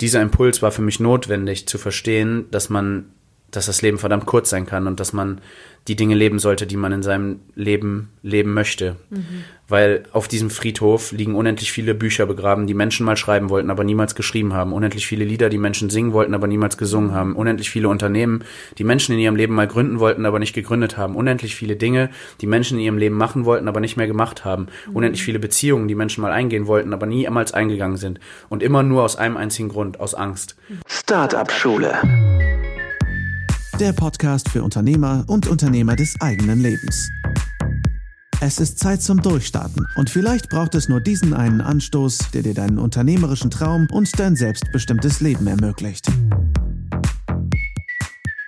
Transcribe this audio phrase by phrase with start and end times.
[0.00, 3.12] dieser Impuls war für mich notwendig zu verstehen, dass man,
[3.50, 5.40] dass das Leben verdammt kurz sein kann und dass man
[5.88, 8.96] die Dinge leben sollte, die man in seinem Leben leben möchte.
[9.08, 9.44] Mhm.
[9.66, 13.84] Weil auf diesem Friedhof liegen unendlich viele Bücher begraben, die Menschen mal schreiben wollten, aber
[13.84, 14.72] niemals geschrieben haben.
[14.72, 17.34] Unendlich viele Lieder, die Menschen singen wollten, aber niemals gesungen haben.
[17.34, 18.44] Unendlich viele Unternehmen,
[18.78, 21.16] die Menschen in ihrem Leben mal gründen wollten, aber nicht gegründet haben.
[21.16, 22.10] Unendlich viele Dinge,
[22.40, 24.66] die Menschen in ihrem Leben machen wollten, aber nicht mehr gemacht haben.
[24.88, 24.96] Mhm.
[24.96, 28.20] Unendlich viele Beziehungen, die Menschen mal eingehen wollten, aber niemals eingegangen sind.
[28.48, 30.56] Und immer nur aus einem einzigen Grund, aus Angst.
[30.86, 31.98] Startup Schule
[33.80, 37.08] der Podcast für Unternehmer und Unternehmer des eigenen Lebens.
[38.42, 42.52] Es ist Zeit zum Durchstarten und vielleicht braucht es nur diesen einen Anstoß, der dir
[42.52, 46.08] deinen unternehmerischen Traum und dein selbstbestimmtes Leben ermöglicht.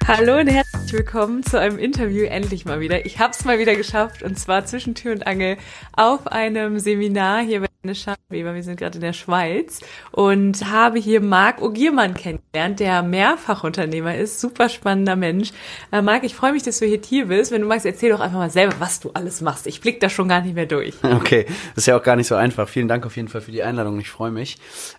[0.06, 3.06] Hallo und herzlich willkommen zu einem Interview endlich mal wieder.
[3.06, 5.56] Ich habe es mal wieder geschafft und zwar zwischen Tür und Angel
[5.92, 8.54] auf einem Seminar hier bei der Scharweber.
[8.54, 9.80] Wir sind gerade in der Schweiz
[10.12, 15.50] und habe hier Marc Ogiermann kennengelernt, der Mehrfachunternehmer ist, super spannender Mensch.
[15.90, 17.50] Äh, Marc, ich freue mich, dass du hier, hier bist.
[17.50, 19.66] Wenn du magst, erzähl doch einfach mal selber, was du alles machst.
[19.66, 20.94] Ich blick da schon gar nicht mehr durch.
[21.22, 22.68] Okay, das ist ja auch gar nicht so einfach.
[22.68, 24.00] Vielen Dank auf jeden Fall für die Einladung.
[24.00, 24.56] Ich freue mich.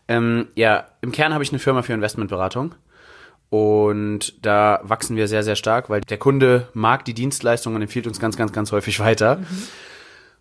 [0.08, 2.76] Ähm, ja, im Kern habe ich eine Firma für Investmentberatung.
[3.50, 8.08] Und da wachsen wir sehr, sehr stark, weil der Kunde mag die Dienstleistung und empfiehlt
[8.08, 9.38] uns ganz, ganz, ganz häufig weiter.
[9.38, 9.68] Mhm.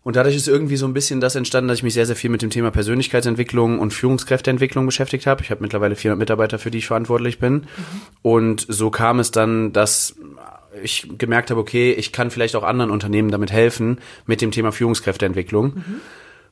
[0.05, 2.31] Und dadurch ist irgendwie so ein bisschen das entstanden, dass ich mich sehr, sehr viel
[2.31, 5.43] mit dem Thema Persönlichkeitsentwicklung und Führungskräfteentwicklung beschäftigt habe.
[5.43, 7.53] Ich habe mittlerweile 400 Mitarbeiter, für die ich verantwortlich bin.
[7.53, 7.67] Mhm.
[8.23, 10.17] Und so kam es dann, dass
[10.83, 14.73] ich gemerkt habe, okay, ich kann vielleicht auch anderen Unternehmen damit helfen mit dem Thema
[14.73, 15.67] Führungskräfteentwicklung.
[15.75, 16.01] Mhm.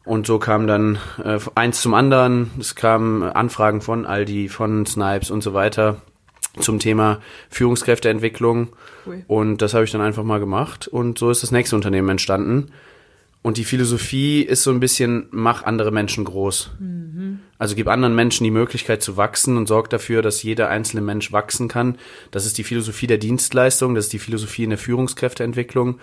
[0.04, 2.50] Und so kam dann äh, eins zum anderen.
[2.58, 6.00] Es kamen Anfragen von Aldi, von Snipes und so weiter
[6.58, 8.70] zum Thema Führungskräfteentwicklung.
[9.06, 9.24] Cool.
[9.26, 10.88] Und das habe ich dann einfach mal gemacht.
[10.88, 12.72] Und so ist das nächste Unternehmen entstanden.
[13.42, 16.72] Und die Philosophie ist so ein bisschen, mach andere Menschen groß.
[16.78, 17.40] Mhm.
[17.58, 21.32] Also gib anderen Menschen die Möglichkeit zu wachsen und sorg dafür, dass jeder einzelne Mensch
[21.32, 21.96] wachsen kann.
[22.30, 26.00] Das ist die Philosophie der Dienstleistung, das ist die Philosophie in der Führungskräfteentwicklung.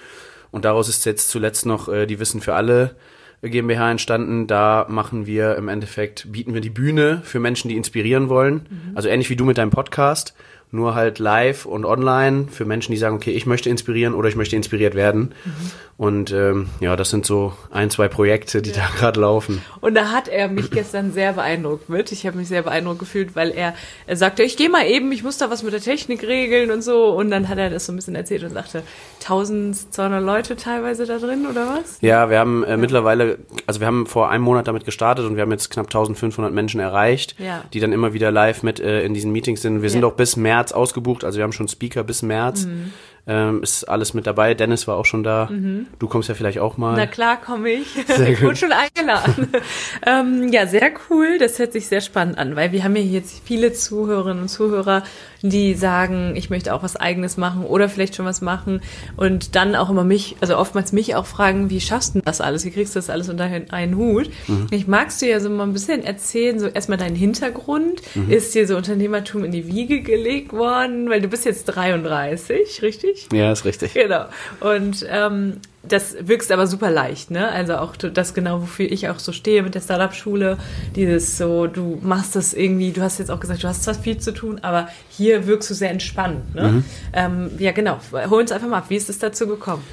[0.49, 2.95] Und daraus ist jetzt zuletzt noch äh, die Wissen für alle
[3.43, 4.47] GmbH entstanden.
[4.47, 8.67] Da machen wir im Endeffekt, bieten wir die Bühne für Menschen, die inspirieren wollen.
[8.69, 8.95] Mhm.
[8.95, 10.33] Also ähnlich wie du mit deinem Podcast,
[10.71, 14.35] nur halt live und online für Menschen, die sagen, okay, ich möchte inspirieren oder ich
[14.35, 15.33] möchte inspiriert werden.
[15.45, 15.71] Mhm.
[15.97, 18.75] Und ähm, ja, das sind so ein, zwei Projekte, die ja.
[18.75, 19.63] da gerade laufen.
[19.81, 22.11] Und da hat er mich gestern sehr beeindruckt mit.
[22.11, 23.73] Ich habe mich sehr beeindruckt gefühlt, weil er,
[24.05, 26.83] er sagte, ich gehe mal eben, ich muss da was mit der Technik regeln und
[26.83, 27.09] so.
[27.09, 28.83] Und dann hat er das so ein bisschen erzählt und sagte,
[29.21, 31.97] 1200 Leute teilweise da drin oder was?
[32.01, 32.77] Ja, wir haben äh, ja.
[32.77, 36.53] mittlerweile, also wir haben vor einem Monat damit gestartet und wir haben jetzt knapp 1500
[36.53, 37.63] Menschen erreicht, ja.
[37.73, 39.81] die dann immer wieder live mit äh, in diesen Meetings sind.
[39.81, 42.65] Wir sind auch bis März ausgebucht, also wir haben schon Speaker bis März.
[42.65, 42.93] Mhm
[43.27, 44.53] ähm, ist alles mit dabei.
[44.53, 45.49] Dennis war auch schon da.
[45.51, 45.87] Mhm.
[45.99, 46.95] Du kommst ja vielleicht auch mal.
[46.95, 47.87] Na klar, komme ich.
[48.07, 49.49] Sehr ich wurde schon eingeladen.
[50.05, 51.37] ähm, ja, sehr cool.
[51.37, 55.03] Das hört sich sehr spannend an, weil wir haben ja jetzt viele Zuhörerinnen und Zuhörer,
[55.41, 58.81] die sagen, ich möchte auch was eigenes machen oder vielleicht schon was machen
[59.17, 62.65] und dann auch immer mich, also oftmals mich auch fragen, wie schaffst du das alles?
[62.65, 64.29] Wie kriegst du das alles unter einen Hut?
[64.47, 64.67] Mhm.
[64.71, 68.01] Ich magst du ja so mal ein bisschen erzählen, so erstmal deinen Hintergrund.
[68.15, 68.31] Mhm.
[68.31, 71.09] Ist dir so Unternehmertum in die Wiege gelegt worden?
[71.09, 73.16] Weil du bist jetzt 33, richtig?
[73.31, 73.93] Ja, ist richtig.
[73.93, 74.25] Genau.
[74.59, 77.49] Und ähm, das wirkst aber super leicht, ne?
[77.49, 80.57] Also auch das genau, wofür ich auch so stehe mit der Startup-Schule.
[80.95, 84.17] Dieses so, du machst das irgendwie, du hast jetzt auch gesagt, du hast zwar viel
[84.17, 86.69] zu tun, aber hier wirkst du sehr entspannt, ne?
[86.69, 86.85] Mhm.
[87.13, 87.99] Ähm, ja, genau.
[88.11, 88.85] Hol uns einfach mal ab.
[88.89, 89.83] Wie ist es dazu gekommen?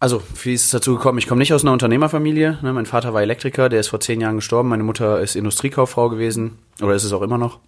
[0.00, 1.18] Also, wie ist es dazu gekommen?
[1.18, 2.58] Ich komme nicht aus einer Unternehmerfamilie.
[2.60, 2.72] Ne?
[2.72, 4.68] Mein Vater war Elektriker, der ist vor zehn Jahren gestorben.
[4.68, 6.58] Meine Mutter ist Industriekauffrau gewesen.
[6.80, 7.60] Oder ist es auch immer noch.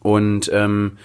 [0.00, 0.98] Und ähm,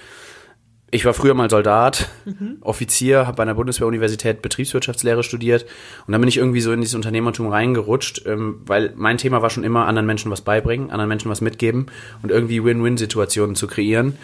[0.92, 2.58] ich war früher mal Soldat, mhm.
[2.62, 5.66] Offizier, habe bei einer Bundeswehruniversität Betriebswirtschaftslehre studiert
[6.08, 9.50] und dann bin ich irgendwie so in dieses Unternehmertum reingerutscht, ähm, weil mein Thema war
[9.50, 11.88] schon immer, anderen Menschen was beibringen, anderen Menschen was mitgeben
[12.24, 14.18] und irgendwie Win-Win-Situationen zu kreieren.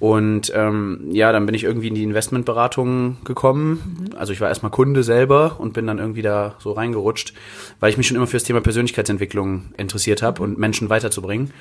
[0.00, 4.10] Und ähm, ja, dann bin ich irgendwie in die Investmentberatung gekommen.
[4.10, 4.16] Mhm.
[4.16, 7.32] Also ich war erstmal Kunde selber und bin dann irgendwie da so reingerutscht,
[7.80, 11.52] weil ich mich schon immer für das Thema Persönlichkeitsentwicklung interessiert habe und Menschen weiterzubringen.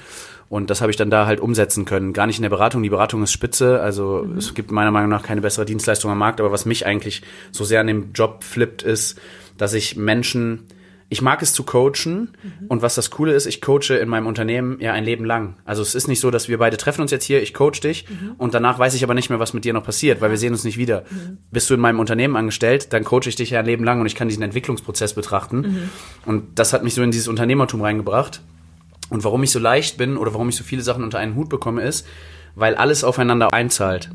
[0.50, 2.12] Und das habe ich dann da halt umsetzen können.
[2.14, 2.84] Gar nicht in der Beratung.
[2.84, 3.80] Die Beratung ist spitze.
[3.80, 4.38] Also mhm.
[4.38, 6.40] es gibt meiner Meinung nach keine bessere Dienstleistung am Markt.
[6.40, 7.22] Aber was mich eigentlich
[7.52, 9.20] so sehr an dem Job flippt, ist,
[9.58, 10.66] dass ich Menschen
[11.14, 12.68] ich mag es zu coachen mhm.
[12.70, 15.58] und was das Coole ist, ich coache in meinem Unternehmen ja ein Leben lang.
[15.64, 18.10] Also es ist nicht so, dass wir beide treffen uns jetzt hier, ich coach dich
[18.10, 18.32] mhm.
[18.40, 20.54] und danach weiß ich aber nicht mehr, was mit dir noch passiert, weil wir sehen
[20.54, 21.04] uns nicht wieder.
[21.12, 21.38] Mhm.
[21.52, 24.08] Bist du in meinem Unternehmen angestellt, dann coache ich dich ja ein Leben lang und
[24.08, 25.58] ich kann diesen Entwicklungsprozess betrachten.
[25.58, 25.90] Mhm.
[26.26, 28.42] Und das hat mich so in dieses Unternehmertum reingebracht.
[29.12, 31.48] Und warum ich so leicht bin oder warum ich so viele Sachen unter einen Hut
[31.48, 32.08] bekomme, ist,
[32.56, 34.10] weil alles aufeinander einzahlt.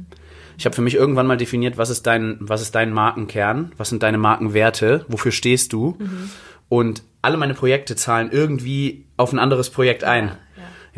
[0.58, 3.90] Ich habe für mich irgendwann mal definiert, was ist dein, was ist dein Markenkern, was
[3.90, 5.96] sind deine Markenwerte, wofür stehst du?
[6.00, 6.30] Mhm.
[6.68, 10.32] Und alle meine Projekte zahlen irgendwie auf ein anderes Projekt ein.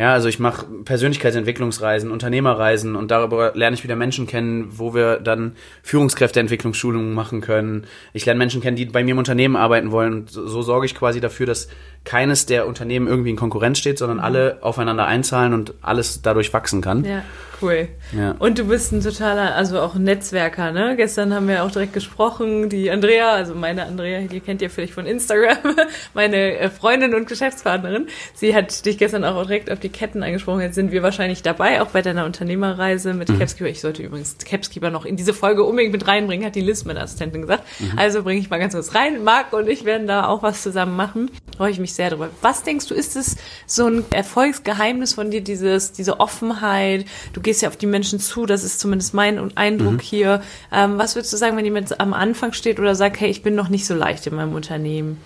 [0.00, 5.18] Ja, also ich mache Persönlichkeitsentwicklungsreisen, Unternehmerreisen und darüber lerne ich wieder Menschen kennen, wo wir
[5.18, 7.84] dann Führungskräfteentwicklungsschulungen machen können.
[8.14, 10.14] Ich lerne Menschen kennen, die bei mir im Unternehmen arbeiten wollen.
[10.14, 11.68] Und so, so sorge ich quasi dafür, dass
[12.04, 14.24] keines der Unternehmen irgendwie in Konkurrenz steht, sondern mhm.
[14.24, 17.04] alle aufeinander einzahlen und alles dadurch wachsen kann.
[17.04, 17.22] Ja
[17.62, 17.88] cool.
[18.16, 18.34] Ja.
[18.38, 20.96] Und du bist ein totaler, also auch ein Netzwerker, ne?
[20.96, 22.68] Gestern haben wir auch direkt gesprochen.
[22.68, 25.58] Die Andrea, also meine Andrea, die kennt ihr vielleicht von Instagram,
[26.14, 28.06] meine äh, Freundin und Geschäftspartnerin.
[28.34, 30.60] Sie hat dich gestern auch direkt auf die Ketten angesprochen.
[30.60, 33.38] Jetzt sind wir wahrscheinlich dabei, auch bei deiner Unternehmerreise mit mhm.
[33.38, 33.70] Capskeeper.
[33.70, 37.00] Ich sollte übrigens Capskeeper noch in diese Folge unbedingt mit reinbringen, hat die Liz, meine
[37.00, 37.64] Assistentin, gesagt.
[37.78, 37.98] Mhm.
[37.98, 39.22] Also bringe ich mal ganz kurz rein.
[39.24, 41.30] Marc und ich werden da auch was zusammen machen.
[41.56, 42.30] Freue ich mich sehr drüber.
[42.42, 43.36] Was denkst du, ist es
[43.66, 47.04] so ein Erfolgsgeheimnis von dir, dieses, diese Offenheit?
[47.32, 50.00] Du gehst ja auf die Menschen zu, das ist zumindest mein Eindruck mhm.
[50.00, 50.42] hier.
[50.72, 53.54] Ähm, was würdest du sagen, wenn jemand am Anfang steht oder sagt, hey, ich bin
[53.54, 55.18] noch nicht so leicht in meinem Unternehmen?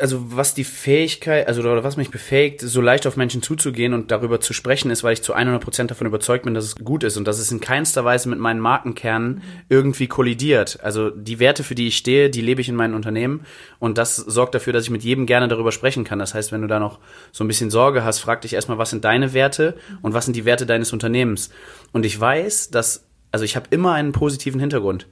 [0.00, 4.10] Also was die Fähigkeit, also oder was mich befähigt, so leicht auf Menschen zuzugehen und
[4.10, 7.16] darüber zu sprechen, ist, weil ich zu 100% davon überzeugt bin, dass es gut ist
[7.16, 10.78] und dass es in keinster Weise mit meinen Markenkernen irgendwie kollidiert.
[10.82, 13.40] Also die Werte, für die ich stehe, die lebe ich in meinem Unternehmen
[13.78, 16.18] und das sorgt dafür, dass ich mit jedem gerne darüber sprechen kann.
[16.18, 16.98] Das heißt, wenn du da noch
[17.32, 20.36] so ein bisschen Sorge hast, frag dich erstmal, was sind deine Werte und was sind
[20.36, 21.50] die Werte deines Unternehmens.
[21.92, 25.06] Und ich weiß, dass, also ich habe immer einen positiven Hintergrund.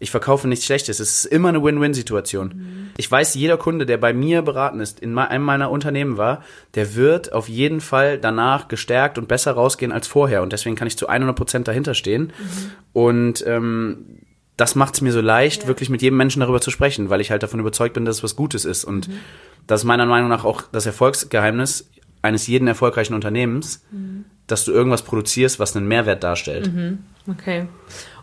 [0.00, 0.98] Ich verkaufe nichts Schlechtes.
[0.98, 2.48] Es ist immer eine Win-Win-Situation.
[2.48, 2.90] Mhm.
[2.96, 6.42] Ich weiß, jeder Kunde, der bei mir beraten ist, in einem meiner Unternehmen war,
[6.74, 10.42] der wird auf jeden Fall danach gestärkt und besser rausgehen als vorher.
[10.42, 12.32] Und deswegen kann ich zu 100 Prozent dahinter stehen.
[12.38, 12.70] Mhm.
[12.94, 14.22] Und ähm,
[14.56, 15.68] das macht es mir so leicht, ja.
[15.68, 18.22] wirklich mit jedem Menschen darüber zu sprechen, weil ich halt davon überzeugt bin, dass es
[18.22, 18.84] was Gutes ist.
[18.84, 19.18] Und mhm.
[19.66, 21.90] das ist meiner Meinung nach auch das Erfolgsgeheimnis
[22.22, 24.24] eines jeden erfolgreichen Unternehmens, mhm.
[24.46, 26.72] dass du irgendwas produzierst, was einen Mehrwert darstellt.
[26.72, 27.00] Mhm.
[27.26, 27.66] Okay.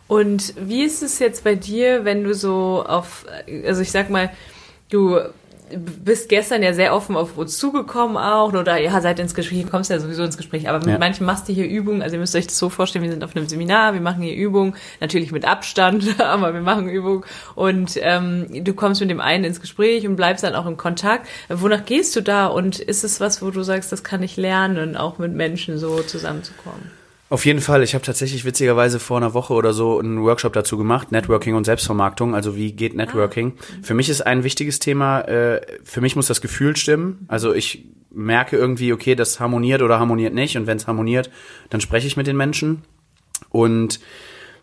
[0.07, 3.25] Und wie ist es jetzt bei dir, wenn du so auf,
[3.65, 4.31] also ich sag mal,
[4.89, 5.19] du
[5.75, 9.89] bist gestern ja sehr offen auf uns zugekommen auch, oder ja, seid ins Gespräch, kommst
[9.89, 10.97] ja sowieso ins Gespräch, aber mit ja.
[10.97, 13.35] manchen machst du hier Übungen, also ihr müsst euch das so vorstellen, wir sind auf
[13.35, 17.23] einem Seminar, wir machen hier Übungen, natürlich mit Abstand, aber wir machen Übungen
[17.55, 21.27] und ähm, du kommst mit dem einen ins Gespräch und bleibst dann auch im Kontakt.
[21.49, 24.95] Wonach gehst du da und ist es was, wo du sagst, das kann ich lernen,
[24.95, 26.96] auch mit Menschen so zusammenzukommen?
[27.29, 27.83] Auf jeden Fall.
[27.83, 31.65] Ich habe tatsächlich witzigerweise vor einer Woche oder so einen Workshop dazu gemacht, Networking und
[31.65, 32.33] Selbstvermarktung.
[32.33, 33.53] Also wie geht Networking?
[33.57, 33.63] Ah.
[33.83, 37.25] Für mich ist ein wichtiges Thema, äh, für mich muss das Gefühl stimmen.
[37.27, 40.55] Also ich merke irgendwie, okay, das harmoniert oder harmoniert nicht.
[40.55, 41.29] Und wenn es harmoniert,
[41.69, 42.83] dann spreche ich mit den Menschen.
[43.49, 43.99] Und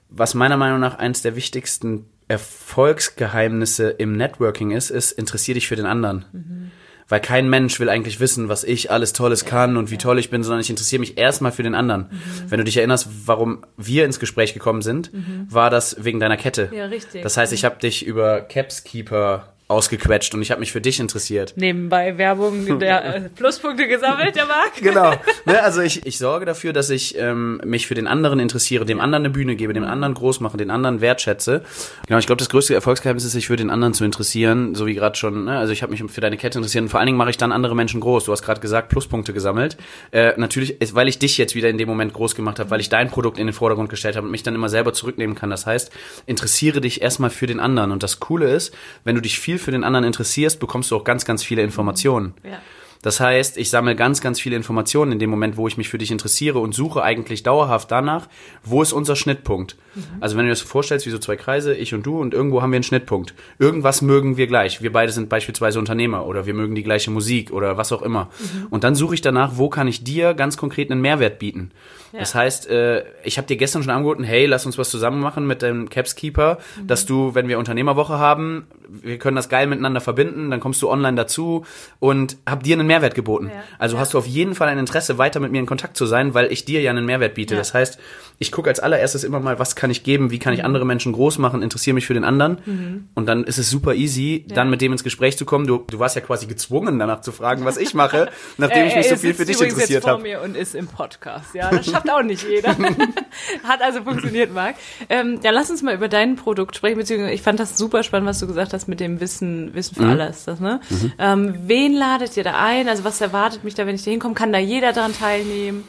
[0.09, 5.77] was meiner Meinung nach eines der wichtigsten Erfolgsgeheimnisse im Networking ist, ist, interessier dich für
[5.77, 6.25] den anderen.
[6.33, 6.71] Mhm
[7.09, 10.31] weil kein Mensch will eigentlich wissen, was ich alles Tolles kann und wie toll ich
[10.31, 12.09] bin, sondern ich interessiere mich erstmal für den anderen.
[12.11, 12.51] Mhm.
[12.51, 15.47] Wenn du dich erinnerst, warum wir ins Gespräch gekommen sind, mhm.
[15.49, 16.71] war das wegen deiner Kette.
[16.73, 17.23] Ja, richtig.
[17.23, 21.55] Das heißt, ich habe dich über Capskeeper ausgequetscht und ich habe mich für dich interessiert.
[21.57, 24.77] Nebenbei Werbung der äh, Pluspunkte gesammelt, der Marc.
[24.81, 25.13] genau.
[25.47, 28.99] Ne, also ich, ich sorge dafür, dass ich ähm, mich für den anderen interessiere, dem
[28.99, 31.63] anderen eine Bühne gebe, dem anderen groß mache, den anderen wertschätze.
[32.07, 34.95] Genau, ich glaube, das größte Erfolgsgeheimnis ist, sich für den anderen zu interessieren, so wie
[34.95, 35.45] gerade schon.
[35.45, 35.59] Ne?
[35.59, 37.53] Also ich habe mich für deine Kette interessiert und vor allen Dingen mache ich dann
[37.53, 38.25] andere Menschen groß.
[38.25, 39.77] Du hast gerade gesagt, Pluspunkte gesammelt.
[40.13, 42.89] Äh, natürlich, weil ich dich jetzt wieder in dem Moment groß gemacht habe, weil ich
[42.89, 45.51] dein Produkt in den Vordergrund gestellt habe und mich dann immer selber zurücknehmen kann.
[45.51, 45.91] Das heißt,
[46.27, 47.93] interessiere dich erstmal für den anderen.
[47.93, 48.75] Und das Coole ist,
[49.05, 52.35] wenn du dich viel für den anderen interessierst, bekommst du auch ganz, ganz viele Informationen.
[52.45, 52.61] Ja.
[53.05, 55.99] Das heißt, ich sammle ganz, ganz viele Informationen in dem Moment, wo ich mich für
[55.99, 58.29] dich interessiere und suche eigentlich dauerhaft danach,
[58.65, 59.77] wo ist unser Schnittpunkt.
[59.95, 60.03] Mhm.
[60.21, 62.63] Also wenn du dir das vorstellst, wie so zwei Kreise, ich und du, und irgendwo
[62.63, 63.35] haben wir einen Schnittpunkt.
[63.59, 64.81] Irgendwas mögen wir gleich.
[64.81, 68.31] Wir beide sind beispielsweise Unternehmer oder wir mögen die gleiche Musik oder was auch immer.
[68.39, 68.69] Mhm.
[68.71, 71.73] Und dann suche ich danach, wo kann ich dir ganz konkret einen Mehrwert bieten.
[72.15, 72.21] Ja.
[72.21, 75.49] Das heißt, äh, ich habe dir gestern schon angeboten, hey, lass uns was zusammen machen
[75.49, 76.87] mit dem Capskeeper, mhm.
[76.87, 80.89] dass du, wenn wir Unternehmerwoche haben, wir können das geil miteinander verbinden, dann kommst du
[80.89, 81.65] online dazu
[81.99, 83.51] und hab dir einen Mehrwert geboten.
[83.53, 83.65] Ja.
[83.81, 84.01] Also ja.
[84.01, 86.53] hast du auf jeden Fall ein Interesse, weiter mit mir in Kontakt zu sein, weil
[86.53, 87.57] ich dir ja einen Mehrwert biete.
[87.57, 87.99] Das heißt,
[88.39, 90.67] ich gucke als allererstes immer mal, was kann ich geben, wie kann ich mhm.
[90.67, 92.59] andere Menschen groß machen, interessiere mich für den anderen.
[92.65, 93.09] Mhm.
[93.15, 95.67] Und dann ist es super easy, dann mit dem ins Gespräch zu kommen.
[95.67, 99.09] Du, du warst ja quasi gezwungen, danach zu fragen, was ich mache, nachdem ich mich
[99.09, 100.41] so viel für dich interessiert habe.
[100.41, 101.55] und ist im Podcast.
[101.55, 102.77] Ja, das schafft auch nicht jeder.
[103.65, 104.77] Hat also funktioniert, Marc.
[105.09, 108.29] Ähm, ja, lass uns mal über dein Produkt sprechen, beziehungsweise ich fand das super spannend,
[108.29, 110.11] was du gesagt hast mit dem Wissen, Wissen für mhm.
[110.11, 110.45] alles.
[110.45, 110.81] Das, ne?
[110.91, 111.13] Mhm.
[111.19, 112.89] Ähm, wen ladet ihr da ein?
[112.89, 114.35] Also was erwartet mich da, wenn ich da hinkomme?
[114.35, 115.85] Kann da jeder daran teilnehmen?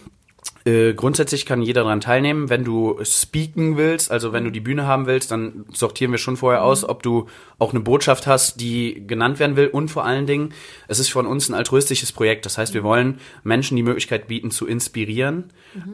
[0.68, 2.50] Äh, grundsätzlich kann jeder daran teilnehmen.
[2.50, 6.38] Wenn du speaken willst, also wenn du die Bühne haben willst, dann sortieren wir schon
[6.38, 7.28] vorher aus, ob du
[7.60, 9.68] auch eine Botschaft hast, die genannt werden will.
[9.68, 10.54] Und vor allen Dingen,
[10.88, 12.48] es ist von uns ein altruistisches Projekt.
[12.48, 15.52] Das heißt, wir wollen Menschen die Möglichkeit bieten, zu inspirieren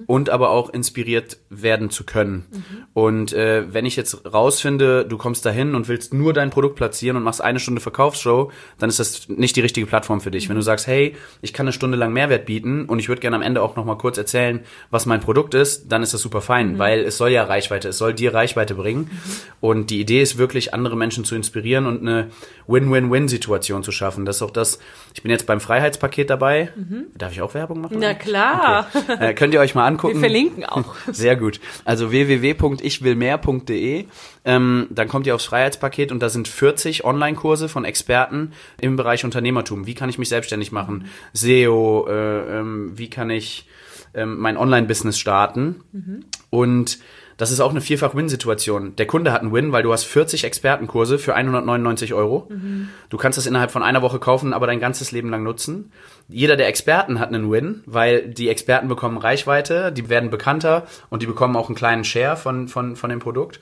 [0.08, 2.46] und aber auch inspiriert werden zu können.
[2.94, 7.18] Und äh, wenn ich jetzt rausfinde, du kommst dahin und willst nur dein Produkt platzieren
[7.18, 10.48] und machst eine Stunde Verkaufsshow, dann ist das nicht die richtige Plattform für dich.
[10.48, 13.36] Wenn du sagst, hey, ich kann eine Stunde lang Mehrwert bieten und ich würde gerne
[13.36, 16.42] am Ende auch noch mal kurz erzählen, was mein Produkt ist, dann ist das super
[16.42, 19.10] fein, weil es soll ja Reichweite, es soll dir Reichweite bringen.
[19.60, 22.30] Und die Idee ist wirklich, andere Menschen zu inspirieren und eine
[22.68, 24.26] Win-Win-Win-Situation zu schaffen.
[24.26, 24.80] Das ist auch das,
[25.14, 26.70] ich bin jetzt beim Freiheitspaket dabei.
[27.18, 27.98] Darf ich auch Werbung machen?
[28.00, 28.88] Na klar.
[28.94, 29.30] Okay.
[29.30, 30.16] Äh, könnt ihr euch mal angucken.
[30.16, 30.96] Wir verlinken auch.
[31.12, 31.60] Sehr gut.
[31.86, 34.06] Also www.ichwillmehr.de.
[34.44, 39.24] Ähm, dann kommt ihr aufs Freiheitspaket und da sind 40 Online-Kurse von Experten im Bereich
[39.24, 39.86] Unternehmertum.
[39.86, 41.06] Wie kann ich mich selbstständig machen?
[41.34, 43.68] SEO, äh, ähm, wie kann ich
[44.14, 45.84] ähm, mein Online-Business starten?
[46.50, 47.00] Und
[47.42, 48.96] das ist auch eine Vielfach-Win-Situation.
[48.98, 52.48] Der Kunde hat einen Win, weil du hast 40 Expertenkurse für 199 Euro.
[53.10, 55.92] Du kannst das innerhalb von einer Woche kaufen, aber dein ganzes Leben lang nutzen.
[56.30, 61.24] Jeder der Experten hat einen Win, weil die Experten bekommen Reichweite, die werden bekannter und
[61.24, 63.60] die bekommen auch einen kleinen Share von, von, von dem Produkt.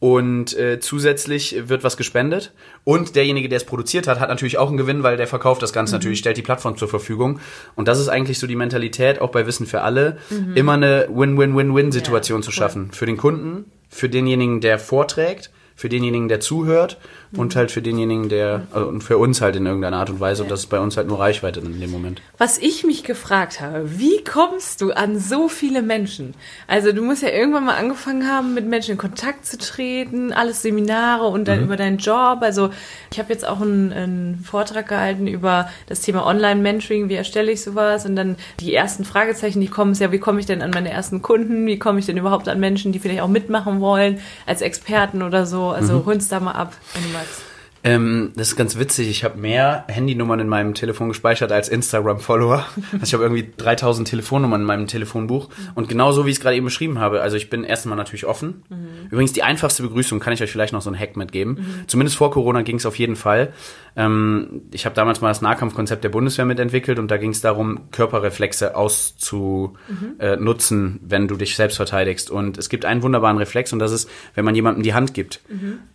[0.00, 2.52] Und äh, zusätzlich wird was gespendet.
[2.84, 5.74] Und derjenige, der es produziert hat, hat natürlich auch einen Gewinn, weil der verkauft das
[5.74, 7.38] Ganze natürlich, stellt die Plattform zur Verfügung.
[7.76, 10.16] Und das ist eigentlich so die Mentalität, auch bei Wissen für alle,
[10.54, 12.54] immer eine Win-Win-Win-Win-Situation Ja, zu cool.
[12.54, 12.90] schaffen.
[12.92, 15.50] Für den Kunden, für denjenigen, der vorträgt,
[15.80, 16.98] für denjenigen, der zuhört
[17.34, 20.42] und halt für denjenigen, der, also und für uns halt in irgendeiner Art und Weise.
[20.42, 22.20] Und das ist bei uns halt nur Reichweite in dem Moment.
[22.36, 26.34] Was ich mich gefragt habe, wie kommst du an so viele Menschen?
[26.66, 30.60] Also du musst ja irgendwann mal angefangen haben, mit Menschen in Kontakt zu treten, alles
[30.60, 32.40] Seminare und dann über deinen Job.
[32.42, 32.70] Also
[33.10, 37.62] ich habe jetzt auch einen, einen Vortrag gehalten über das Thema Online-Mentoring, wie erstelle ich
[37.62, 38.04] sowas?
[38.04, 40.90] Und dann die ersten Fragezeichen, die kommen, ist ja, wie komme ich denn an meine
[40.90, 41.66] ersten Kunden?
[41.66, 45.46] Wie komme ich denn überhaupt an Menschen, die vielleicht auch mitmachen wollen, als Experten oder
[45.46, 45.69] so?
[45.72, 47.42] Also hol's da mal ab, wenn du magst.
[47.82, 49.08] Ähm, das ist ganz witzig.
[49.08, 52.66] Ich habe mehr Handynummern in meinem Telefon gespeichert als Instagram-Follower.
[52.92, 55.48] Also ich habe irgendwie 3000 Telefonnummern in meinem Telefonbuch.
[55.74, 57.22] Und genau so, wie ich es gerade eben beschrieben habe.
[57.22, 58.64] Also ich bin erstmal natürlich offen.
[59.10, 61.84] Übrigens, die einfachste Begrüßung kann ich euch vielleicht noch so einen Hack mitgeben.
[61.86, 63.54] Zumindest vor Corona ging es auf jeden Fall.
[63.96, 67.90] Ähm, ich habe damals mal das Nahkampfkonzept der Bundeswehr mitentwickelt und da ging es darum,
[67.90, 72.30] Körperreflexe auszunutzen, wenn du dich selbst verteidigst.
[72.30, 75.40] Und es gibt einen wunderbaren Reflex und das ist, wenn man jemandem die Hand gibt.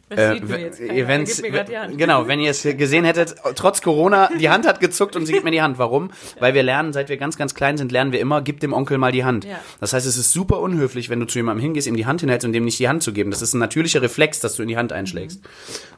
[0.08, 1.98] Das Äh, sieht mir jetzt wenn's- die Hand.
[1.98, 5.46] Genau, wenn ihr es gesehen hättet, trotz Corona, die Hand hat gezuckt und sie gibt
[5.46, 5.80] mir die Hand.
[5.80, 6.12] Warum?
[6.40, 9.00] Weil wir lernen, seit wir ganz, ganz klein sind, lernen wir immer, gib dem Onkel
[9.00, 9.46] mal die Hand.
[9.46, 9.60] Ja.
[9.80, 12.46] Das heißt, es ist super unhöflich, wenn du zu jemandem hingehst, ihm die Hand hinhältst
[12.46, 13.32] und dem nicht die Hand zu geben.
[13.32, 15.42] Das ist ein natürlicher Reflex, dass du in die Hand einschlägst.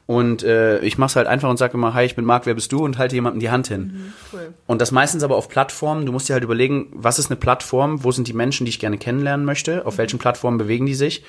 [0.06, 2.72] Und äh, ich mach's halt einfach und sage immer, hi, ich bin Marc, wer bist
[2.72, 2.84] du?
[2.84, 4.12] Und halte jemandem die Hand hin.
[4.32, 4.54] Cool.
[4.66, 6.06] Und das meistens aber auf Plattformen.
[6.06, 8.04] Du musst dir halt überlegen, was ist eine Plattform?
[8.04, 9.86] Wo sind die Menschen, die ich gerne kennenlernen möchte?
[9.86, 11.24] Auf welchen Plattformen bewegen die sich?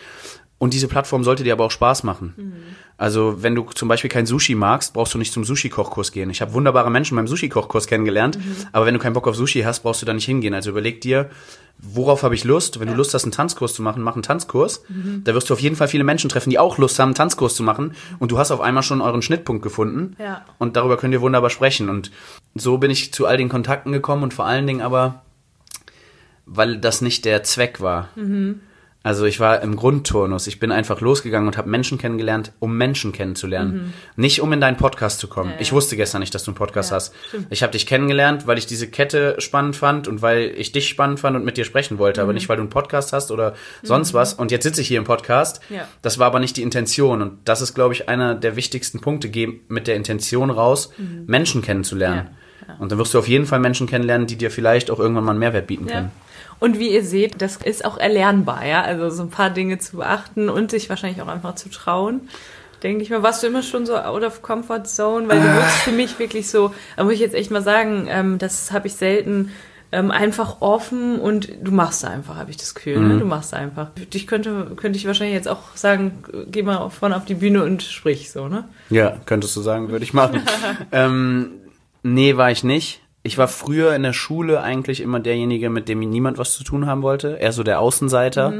[0.59, 2.53] Und diese Plattform sollte dir aber auch Spaß machen.
[2.97, 6.29] Also, wenn du zum Beispiel kein Sushi magst, brauchst du nicht zum Sushi-Kochkurs gehen.
[6.29, 8.37] Ich habe wunderbare Menschen beim Sushi-Kochkurs kennengelernt,
[8.73, 10.53] aber wenn du keinen Bock auf Sushi hast, brauchst du da nicht hingehen.
[10.53, 11.29] Also überleg dir,
[11.77, 12.81] worauf habe ich Lust?
[12.81, 14.83] Wenn du Lust hast, einen Tanzkurs zu machen, mach einen Tanzkurs.
[15.23, 17.55] Da wirst du auf jeden Fall viele Menschen treffen, die auch Lust haben, einen Tanzkurs
[17.55, 17.95] zu machen.
[18.19, 20.17] Und du hast auf einmal schon euren Schnittpunkt gefunden.
[20.19, 20.45] Ja.
[20.57, 21.87] Und darüber könnt ihr wunderbar sprechen.
[21.87, 22.11] Und
[22.53, 25.21] so bin ich zu all den Kontakten gekommen und vor allen Dingen aber,
[26.45, 28.09] weil das nicht der Zweck war.
[29.01, 30.45] Also ich war im Grundturnus.
[30.47, 33.93] Ich bin einfach losgegangen und habe Menschen kennengelernt, um Menschen kennenzulernen.
[34.17, 35.51] Nicht um in deinen Podcast zu kommen.
[35.51, 35.61] Ja, ja.
[35.61, 37.13] Ich wusste gestern nicht, dass du einen Podcast Ja, hast.
[37.29, 37.47] stimmt.
[37.49, 41.21] Ich habe dich kennengelernt, weil ich diese Kette spannend fand und weil ich dich spannend
[41.21, 42.23] fand und mit dir sprechen wollte, Mhm.
[42.25, 43.53] aber nicht, weil du einen Podcast hast oder
[43.83, 44.33] sonst was.
[44.33, 45.61] Und jetzt sitze ich hier im Podcast.
[45.69, 45.87] Ja.
[46.01, 47.21] Das war aber nicht die Intention.
[47.21, 49.29] Und das ist, glaube ich, einer der wichtigsten Punkte.
[49.29, 50.91] Geh mit der Intention raus,
[51.25, 52.27] Menschen kennenzulernen.
[52.67, 52.73] Mhm.
[52.81, 55.31] Und dann wirst du auf jeden Fall Menschen kennenlernen, die dir vielleicht auch irgendwann mal
[55.31, 56.11] einen Mehrwert bieten können.
[56.59, 58.81] Und wie ihr seht, das ist auch erlernbar, ja.
[58.81, 62.29] Also so ein paar Dinge zu beachten und sich wahrscheinlich auch einfach zu trauen.
[62.83, 65.27] Denke ich mal, warst du immer schon so out of comfort zone?
[65.27, 68.37] Weil du wirkst für mich wirklich so, da muss ich jetzt echt mal sagen, ähm,
[68.37, 69.51] das habe ich selten
[69.91, 72.99] ähm, einfach offen und du machst einfach, habe ich das Gefühl.
[72.99, 73.17] Ne?
[73.17, 73.89] Du machst einfach.
[74.13, 77.81] Ich könnte, könnte ich wahrscheinlich jetzt auch sagen, geh mal vorne auf die Bühne und
[77.81, 78.65] sprich so, ne?
[78.89, 80.41] Ja, könntest du sagen, würde ich machen.
[80.91, 81.51] ähm,
[82.03, 83.01] nee, war ich nicht.
[83.21, 86.85] Ich war früher in der Schule eigentlich immer derjenige, mit dem niemand was zu tun
[86.85, 87.37] haben wollte.
[87.39, 88.53] Eher so der Außenseiter.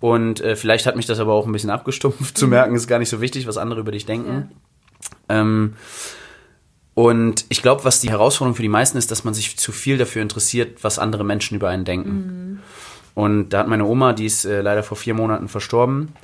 [0.00, 2.88] Und äh, vielleicht hat mich das aber auch ein bisschen abgestumpft, zu merken, es ist
[2.88, 4.50] gar nicht so wichtig, was andere über dich denken.
[5.28, 5.74] Ähm,
[6.94, 9.98] und ich glaube, was die Herausforderung für die meisten ist, dass man sich zu viel
[9.98, 12.60] dafür interessiert, was andere Menschen über einen denken.
[13.14, 16.14] Und da hat meine Oma, die ist äh, leider vor vier Monaten verstorben,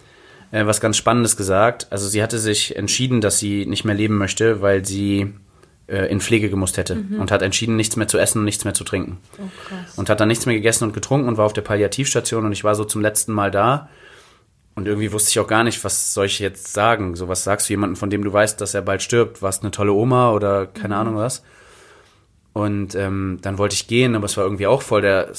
[0.50, 1.87] äh, was ganz Spannendes gesagt.
[1.90, 5.35] Also sie hatte sich entschieden, dass sie nicht mehr leben möchte, weil sie
[5.88, 7.21] in Pflege gemusst hätte Mhm.
[7.21, 9.18] und hat entschieden, nichts mehr zu essen und nichts mehr zu trinken.
[9.38, 9.42] Oh.
[9.97, 12.62] Und hat dann nichts mehr gegessen und getrunken und war auf der Palliativstation und ich
[12.64, 13.88] war so zum letzten Mal da.
[14.75, 17.16] Und irgendwie wusste ich auch gar nicht, was soll ich jetzt sagen.
[17.16, 19.42] So, was sagst du jemandem, von dem du weißt, dass er bald stirbt?
[19.42, 21.42] Warst eine tolle Oma oder keine Ahnung was?
[22.52, 25.33] Und ähm, dann wollte ich gehen, aber es war irgendwie auch voll der,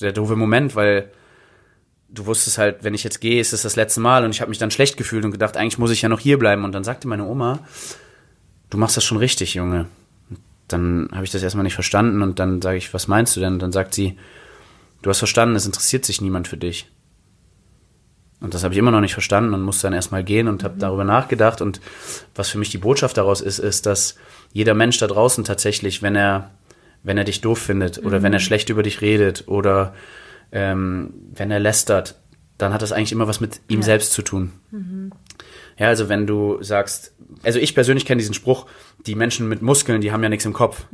[0.00, 1.10] der doofe Moment, weil
[2.08, 4.48] du wusstest halt, wenn ich jetzt gehe, ist es das letzte Mal und ich habe
[4.48, 6.64] mich dann schlecht gefühlt und gedacht, eigentlich muss ich ja noch hier bleiben.
[6.64, 7.60] Und dann sagte meine Oma,
[8.70, 9.86] du machst das schon richtig, Junge.
[10.30, 13.40] Und dann habe ich das erstmal nicht verstanden und dann sage ich, was meinst du
[13.40, 13.54] denn?
[13.54, 14.18] Und dann sagt sie,
[15.02, 16.90] du hast verstanden, es interessiert sich niemand für dich.
[18.40, 20.74] Und das habe ich immer noch nicht verstanden und musste dann erstmal gehen und habe
[20.78, 21.62] darüber nachgedacht.
[21.62, 21.80] Und
[22.34, 24.16] was für mich die Botschaft daraus ist, ist, dass
[24.52, 26.50] jeder Mensch da draußen tatsächlich, wenn er,
[27.02, 29.94] wenn er dich doof findet oder wenn er schlecht über dich redet oder
[30.52, 32.16] ähm, wenn er lästert,
[32.58, 34.52] dann hat das eigentlich immer was mit ihm selbst zu tun.
[35.78, 37.12] Ja, also wenn du sagst,
[37.42, 38.66] also ich persönlich kenne diesen Spruch,
[39.06, 40.84] die Menschen mit Muskeln, die haben ja nichts im Kopf.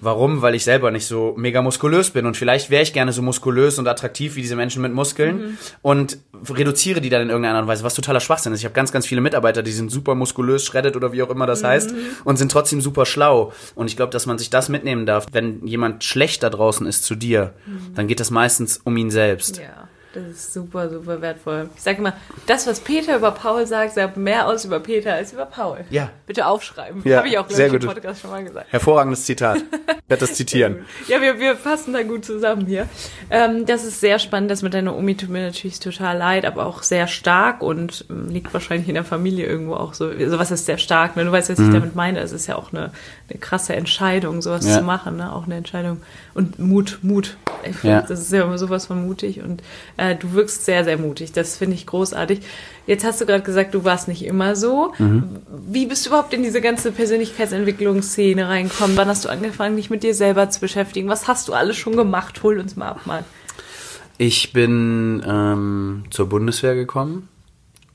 [0.00, 0.42] Warum?
[0.42, 3.78] Weil ich selber nicht so mega muskulös bin und vielleicht wäre ich gerne so muskulös
[3.78, 6.18] und attraktiv wie diese Menschen mit Muskeln und
[6.48, 8.60] reduziere die dann in irgendeiner Art und Weise, was totaler Schwachsinn ist.
[8.60, 11.46] Ich habe ganz, ganz viele Mitarbeiter, die sind super muskulös, shredded oder wie auch immer
[11.46, 11.94] das heißt
[12.24, 13.52] und sind trotzdem super schlau.
[13.74, 15.26] Und ich glaube, dass man sich das mitnehmen darf.
[15.32, 17.52] Wenn jemand schlecht da draußen ist zu dir,
[17.94, 19.58] dann geht das meistens um ihn selbst.
[19.58, 21.70] Ja, das ist super, super wertvoll.
[21.76, 22.14] Ich sage immer,
[22.46, 25.78] das, was Peter über Paul sagt, sagt mehr aus über Peter als über Paul.
[25.90, 26.10] Ja.
[26.26, 27.02] Bitte aufschreiben.
[27.04, 27.88] Ja, Habe ich auch, sehr ich, im gut.
[27.88, 28.66] Podcast schon mal gesagt.
[28.70, 29.58] Hervorragendes Zitat.
[30.10, 30.86] Ich werde das zitieren.
[31.06, 32.88] Ja, wir, wir fassen da gut zusammen hier.
[33.30, 34.50] Ähm, das ist sehr spannend.
[34.50, 38.28] Das mit deiner Omi tut mir natürlich total leid, aber auch sehr stark und ähm,
[38.28, 40.06] liegt wahrscheinlich in der Familie irgendwo auch so.
[40.06, 41.14] Also was ist sehr stark?
[41.14, 41.24] Ne?
[41.24, 42.18] Du weißt, was ich damit meine.
[42.18, 42.90] Es ist ja auch eine,
[43.28, 44.78] eine krasse Entscheidung, sowas Ja.
[44.78, 45.16] zu machen.
[45.16, 45.32] Ne?
[45.32, 46.02] Auch eine Entscheidung.
[46.34, 47.36] Und Mut, Mut.
[47.62, 48.00] Ich find, Ja.
[48.02, 49.40] Das ist ja immer sowas von mutig.
[49.44, 49.62] Und
[50.00, 51.32] äh, du wirkst sehr, sehr mutig.
[51.32, 52.40] Das finde ich großartig.
[52.86, 54.92] Jetzt hast du gerade gesagt, du warst nicht immer so.
[55.68, 58.96] Wie bist du überhaupt in diese ganze Persönlichkeitsentwicklungsszene reingekommen?
[58.96, 61.08] Wann hast du angefangen, dich mit dir selber zu beschäftigen?
[61.08, 62.42] Was hast du alles schon gemacht?
[62.42, 63.24] Hol uns mal ab, Mann.
[64.18, 67.28] Ich bin ähm, zur Bundeswehr gekommen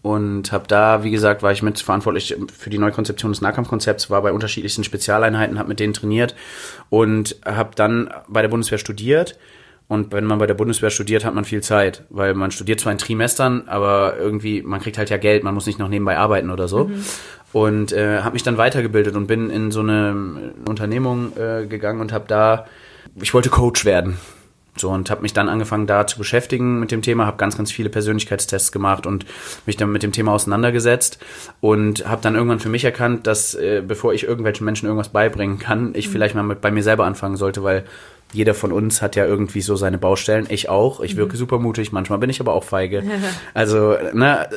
[0.01, 4.21] und habe da, wie gesagt, war ich mit verantwortlich für die Neukonzeption des Nahkampfkonzepts, war
[4.21, 6.35] bei unterschiedlichsten Spezialeinheiten, habe mit denen trainiert
[6.89, 9.37] und habe dann bei der Bundeswehr studiert.
[9.87, 12.91] Und wenn man bei der Bundeswehr studiert, hat man viel Zeit, weil man studiert zwar
[12.91, 16.49] in Trimestern, aber irgendwie, man kriegt halt ja Geld, man muss nicht noch nebenbei arbeiten
[16.49, 16.89] oder so.
[17.53, 22.11] Und äh, habe mich dann weitergebildet und bin in so eine Unternehmung äh, gegangen und
[22.11, 22.65] habe da,
[23.21, 24.17] ich wollte Coach werden.
[24.77, 27.71] So und habe mich dann angefangen da zu beschäftigen mit dem Thema, habe ganz ganz
[27.71, 29.25] viele Persönlichkeitstests gemacht und
[29.65, 31.17] mich dann mit dem Thema auseinandergesetzt
[31.61, 35.59] und habe dann irgendwann für mich erkannt, dass äh, bevor ich irgendwelchen Menschen irgendwas beibringen
[35.59, 37.85] kann, ich vielleicht mal mit, bei mir selber anfangen sollte, weil
[38.35, 40.45] jeder von uns hat ja irgendwie so seine Baustellen.
[40.49, 40.99] Ich auch.
[40.99, 43.03] Ich wirke super mutig, manchmal bin ich aber auch feige.
[43.53, 44.47] Also, ne,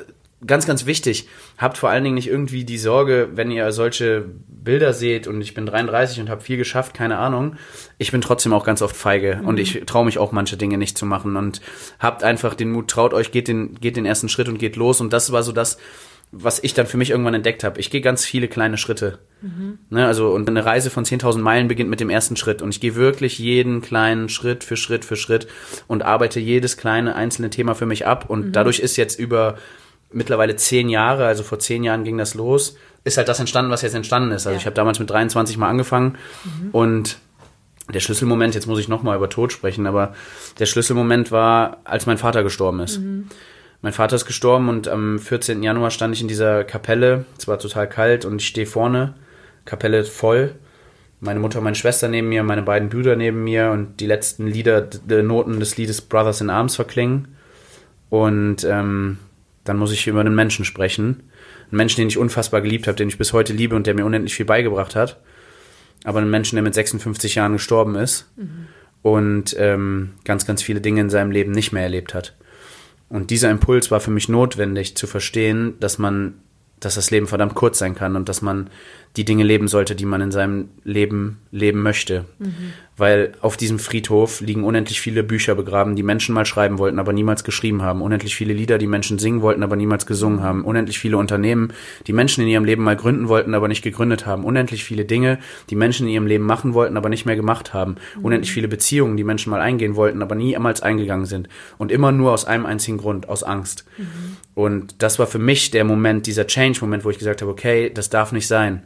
[0.46, 1.28] ganz, ganz wichtig.
[1.56, 5.54] Habt vor allen Dingen nicht irgendwie die Sorge, wenn ihr solche Bilder seht und ich
[5.54, 7.56] bin 33 und habe viel geschafft, keine Ahnung.
[7.98, 10.98] Ich bin trotzdem auch ganz oft feige und ich traue mich auch manche Dinge nicht
[10.98, 11.60] zu machen und
[11.98, 15.00] habt einfach den Mut, traut euch, geht den, geht den ersten Schritt und geht los.
[15.00, 15.78] Und das war so das,
[16.30, 17.80] was ich dann für mich irgendwann entdeckt habe.
[17.80, 19.18] Ich gehe ganz viele kleine Schritte.
[19.90, 22.80] Ne, also und eine Reise von 10.000 Meilen beginnt mit dem ersten Schritt und ich
[22.80, 25.46] gehe wirklich jeden kleinen Schritt für Schritt für Schritt
[25.86, 29.56] und arbeite jedes kleine einzelne Thema für mich ab und dadurch ist jetzt über
[30.10, 33.82] mittlerweile zehn Jahre, also vor zehn Jahren ging das los, ist halt das entstanden, was
[33.82, 34.46] jetzt entstanden ist.
[34.46, 34.56] Also Ja.
[34.58, 36.18] ich habe damals mit 23 mal angefangen
[36.72, 37.18] und
[37.92, 40.14] der Schlüsselmoment, jetzt muss ich nochmal über Tod sprechen, aber
[40.58, 43.00] der Schlüsselmoment war, als mein Vater gestorben ist.
[43.80, 45.62] Mein Vater ist gestorben und am 14.
[45.62, 47.24] Januar stand ich in dieser Kapelle.
[47.38, 49.14] Es war total kalt und ich stehe vorne,
[49.64, 50.54] Kapelle voll.
[51.20, 54.82] Meine Mutter, meine Schwester neben mir, meine beiden Brüder neben mir und die letzten Lieder,
[54.82, 57.36] die Noten des Liedes Brothers in Arms verklingen.
[58.10, 59.18] Und ähm,
[59.64, 61.30] dann muss ich über einen Menschen sprechen.
[61.70, 64.06] Einen Menschen, den ich unfassbar geliebt habe, den ich bis heute liebe und der mir
[64.06, 65.20] unendlich viel beigebracht hat.
[66.04, 68.30] Aber einen Menschen, der mit 56 Jahren gestorben ist
[69.02, 72.34] und ähm, ganz, ganz viele Dinge in seinem Leben nicht mehr erlebt hat.
[73.08, 76.34] Und dieser Impuls war für mich notwendig zu verstehen, dass man,
[76.80, 78.70] dass das Leben verdammt kurz sein kann und dass man
[79.18, 82.24] die Dinge leben sollte, die man in seinem Leben leben möchte.
[82.96, 87.12] Weil auf diesem Friedhof liegen unendlich viele Bücher begraben, die Menschen mal schreiben wollten, aber
[87.12, 88.00] niemals geschrieben haben.
[88.00, 90.64] Unendlich viele Lieder, die Menschen singen wollten, aber niemals gesungen haben.
[90.64, 91.72] Unendlich viele Unternehmen,
[92.06, 94.44] die Menschen in ihrem Leben mal gründen wollten, aber nicht gegründet haben.
[94.44, 97.96] Unendlich viele Dinge, die Menschen in ihrem Leben machen wollten, aber nicht mehr gemacht haben.
[98.22, 101.48] Unendlich viele Beziehungen, die Menschen mal eingehen wollten, aber niemals eingegangen sind.
[101.76, 103.84] Und immer nur aus einem einzigen Grund, aus Angst.
[104.54, 108.10] Und das war für mich der Moment, dieser Change-Moment, wo ich gesagt habe, okay, das
[108.10, 108.84] darf nicht sein.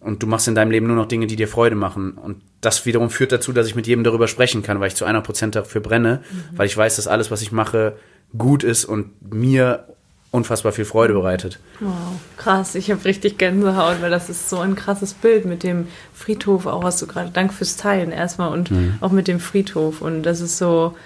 [0.00, 2.12] Und du machst in deinem Leben nur noch Dinge, die dir Freude machen.
[2.12, 5.04] Und das wiederum führt dazu, dass ich mit jedem darüber sprechen kann, weil ich zu
[5.04, 6.22] einer Prozent dafür brenne,
[6.56, 7.96] weil ich weiß, dass alles, was ich mache,
[8.36, 9.86] gut ist und mir
[10.34, 11.60] unfassbar viel Freude bereitet.
[11.78, 11.92] Wow,
[12.36, 12.74] krass.
[12.74, 16.82] Ich habe richtig Gänsehaut, weil das ist so ein krasses Bild mit dem Friedhof, auch
[16.82, 18.94] was du gerade, danke fürs Teilen erstmal und mhm.
[19.00, 20.00] auch mit dem Friedhof.
[20.00, 20.96] Und das ist so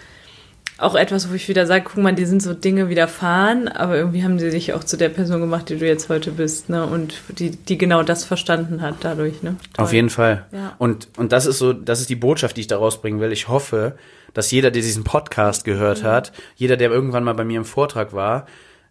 [0.79, 4.23] auch etwas, wo ich wieder sage, guck mal, die sind so Dinge widerfahren, aber irgendwie
[4.23, 6.87] haben sie dich auch zu der Person gemacht, die du jetzt heute bist, ne?
[6.87, 9.57] Und die, die genau das verstanden hat dadurch, ne?
[9.75, 9.85] Toll.
[9.85, 10.47] Auf jeden Fall.
[10.53, 10.77] Ja.
[10.79, 13.33] Und, und das ist so, das ist die Botschaft, die ich da rausbringen will.
[13.33, 13.97] Ich hoffe,
[14.35, 16.07] dass jeder, der diesen Podcast gehört mhm.
[16.07, 18.47] hat, jeder, der irgendwann mal bei mir im Vortrag war,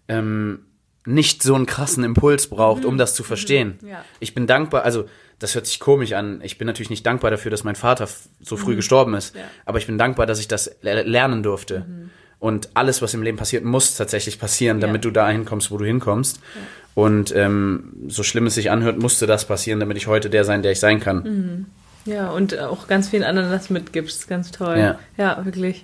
[0.09, 0.59] ähm,
[1.07, 2.97] nicht so einen krassen Impuls braucht, um mhm.
[2.97, 3.79] das zu verstehen.
[3.81, 3.87] Mhm.
[3.87, 4.05] Ja.
[4.19, 5.05] Ich bin dankbar, also
[5.39, 6.41] das hört sich komisch an.
[6.43, 8.07] Ich bin natürlich nicht dankbar dafür, dass mein Vater
[8.41, 8.77] so früh mhm.
[8.77, 9.41] gestorben ist, ja.
[9.65, 11.85] aber ich bin dankbar, dass ich das lernen durfte.
[11.87, 12.09] Mhm.
[12.39, 15.09] Und alles, was im Leben passiert, muss tatsächlich passieren, damit ja.
[15.09, 16.39] du da hinkommst, wo du hinkommst.
[16.93, 20.61] Und ähm, so schlimm es sich anhört, musste das passieren, damit ich heute der sein,
[20.61, 21.23] der ich sein kann.
[21.23, 21.65] Mhm.
[22.05, 24.27] Ja, und auch ganz vielen anderen das mitgibst.
[24.27, 24.77] Ganz toll.
[24.77, 25.83] Ja, ja wirklich.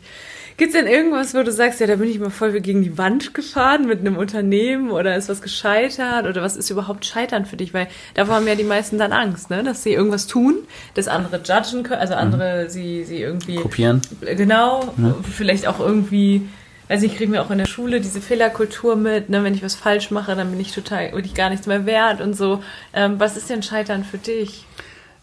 [0.57, 2.97] Gibt es denn irgendwas, wo du sagst, ja, da bin ich mal voll gegen die
[2.97, 7.57] Wand gefahren mit einem Unternehmen oder ist was gescheitert oder was ist überhaupt Scheitern für
[7.57, 7.73] dich?
[7.73, 9.63] Weil davor haben ja die meisten dann Angst, ne?
[9.63, 10.55] dass sie irgendwas tun,
[10.93, 12.69] das andere judgen können, also andere mhm.
[12.69, 14.01] sie, sie irgendwie kopieren.
[14.21, 15.15] Genau, ja.
[15.23, 16.47] vielleicht auch irgendwie
[16.89, 19.43] also ich kriege mir auch in der Schule diese Fehlerkultur mit, ne?
[19.43, 22.21] wenn ich was falsch mache, dann bin ich total, bin ich gar nichts mehr wert
[22.21, 22.61] und so.
[22.93, 24.65] Ähm, was ist denn Scheitern für dich?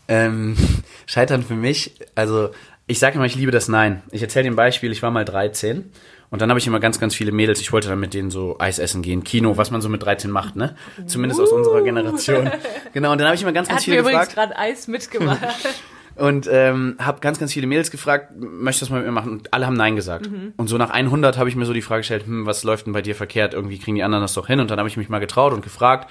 [0.09, 0.57] Ähm,
[1.07, 2.51] Scheitern für mich, also
[2.90, 4.03] ich sage immer, ich liebe das Nein.
[4.11, 5.92] Ich erzähle dir ein Beispiel, ich war mal 13
[6.31, 8.57] und dann habe ich immer ganz, ganz viele Mädels, ich wollte dann mit denen so
[8.59, 10.74] Eis essen gehen, Kino, was man so mit 13 macht, ne?
[11.07, 11.44] Zumindest uh.
[11.44, 12.50] aus unserer Generation.
[12.92, 14.33] Genau, und dann habe ich immer ganz, ganz viele gefragt.
[14.33, 15.40] Ich habe übrigens gerade Eis mitgemacht.
[16.16, 19.31] und ähm, habe ganz, ganz viele Mädels gefragt, möchtest du das mal mit mir machen?
[19.31, 20.29] Und alle haben Nein gesagt.
[20.29, 20.55] Mhm.
[20.57, 22.92] Und so nach 100 habe ich mir so die Frage gestellt, hm, was läuft denn
[22.92, 23.55] bei dir verkehrt?
[23.55, 24.59] Irgendwie kriegen die anderen das doch hin.
[24.59, 26.11] Und dann habe ich mich mal getraut und gefragt.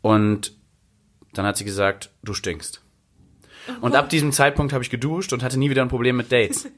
[0.00, 0.56] Und
[1.34, 2.82] dann hat sie gesagt, du stinkst.
[3.80, 6.68] Und ab diesem Zeitpunkt habe ich geduscht und hatte nie wieder ein Problem mit Dates.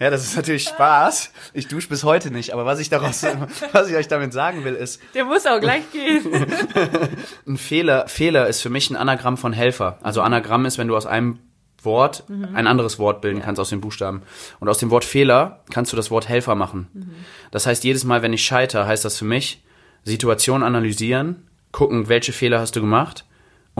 [0.00, 1.30] Ja, das ist natürlich Spaß.
[1.52, 3.22] Ich dusche bis heute nicht, aber was ich daraus,
[3.72, 4.98] was ich euch damit sagen will, ist.
[5.14, 6.24] Der muss auch gleich gehen.
[7.46, 9.98] ein Fehler, Fehler ist für mich ein Anagramm von Helfer.
[10.02, 11.38] Also Anagramm ist, wenn du aus einem
[11.82, 12.48] Wort mhm.
[12.54, 14.22] ein anderes Wort bilden kannst aus den Buchstaben.
[14.58, 16.88] Und aus dem Wort Fehler kannst du das Wort Helfer machen.
[16.94, 17.10] Mhm.
[17.50, 19.62] Das heißt, jedes Mal, wenn ich scheiter, heißt das für mich,
[20.04, 23.26] Situation analysieren, gucken, welche Fehler hast du gemacht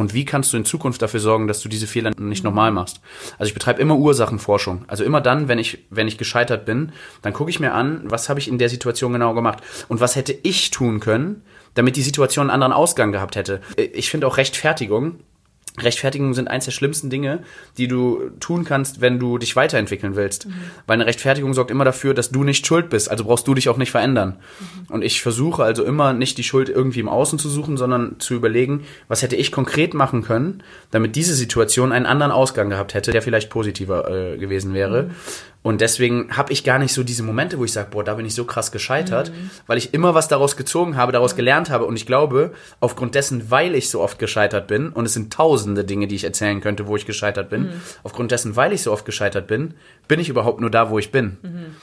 [0.00, 3.00] und wie kannst du in Zukunft dafür sorgen, dass du diese Fehler nicht nochmal machst?
[3.38, 4.84] Also ich betreibe immer Ursachenforschung.
[4.88, 8.28] Also immer dann, wenn ich, wenn ich gescheitert bin, dann gucke ich mir an, was
[8.28, 11.42] habe ich in der Situation genau gemacht und was hätte ich tun können,
[11.74, 13.60] damit die Situation einen anderen Ausgang gehabt hätte.
[13.76, 15.20] Ich finde auch Rechtfertigung
[15.82, 17.40] Rechtfertigungen sind eins der schlimmsten Dinge,
[17.78, 20.46] die du tun kannst, wenn du dich weiterentwickeln willst.
[20.46, 20.52] Mhm.
[20.86, 23.10] Weil eine Rechtfertigung sorgt immer dafür, dass du nicht schuld bist.
[23.10, 24.36] Also brauchst du dich auch nicht verändern.
[24.58, 24.94] Mhm.
[24.94, 28.34] Und ich versuche also immer nicht die Schuld irgendwie im Außen zu suchen, sondern zu
[28.34, 33.12] überlegen, was hätte ich konkret machen können, damit diese Situation einen anderen Ausgang gehabt hätte,
[33.12, 35.04] der vielleicht positiver äh, gewesen wäre.
[35.04, 35.10] Mhm.
[35.62, 38.24] Und deswegen habe ich gar nicht so diese Momente, wo ich sage, boah, da bin
[38.24, 39.50] ich so krass gescheitert, mhm.
[39.66, 41.84] weil ich immer was daraus gezogen habe, daraus gelernt habe.
[41.84, 45.84] Und ich glaube, aufgrund dessen, weil ich so oft gescheitert bin, und es sind tausende
[45.84, 47.80] Dinge, die ich erzählen könnte, wo ich gescheitert bin, mhm.
[48.04, 49.74] aufgrund dessen, weil ich so oft gescheitert bin,
[50.08, 51.36] bin ich überhaupt nur da, wo ich bin.
[51.42, 51.76] Mhm.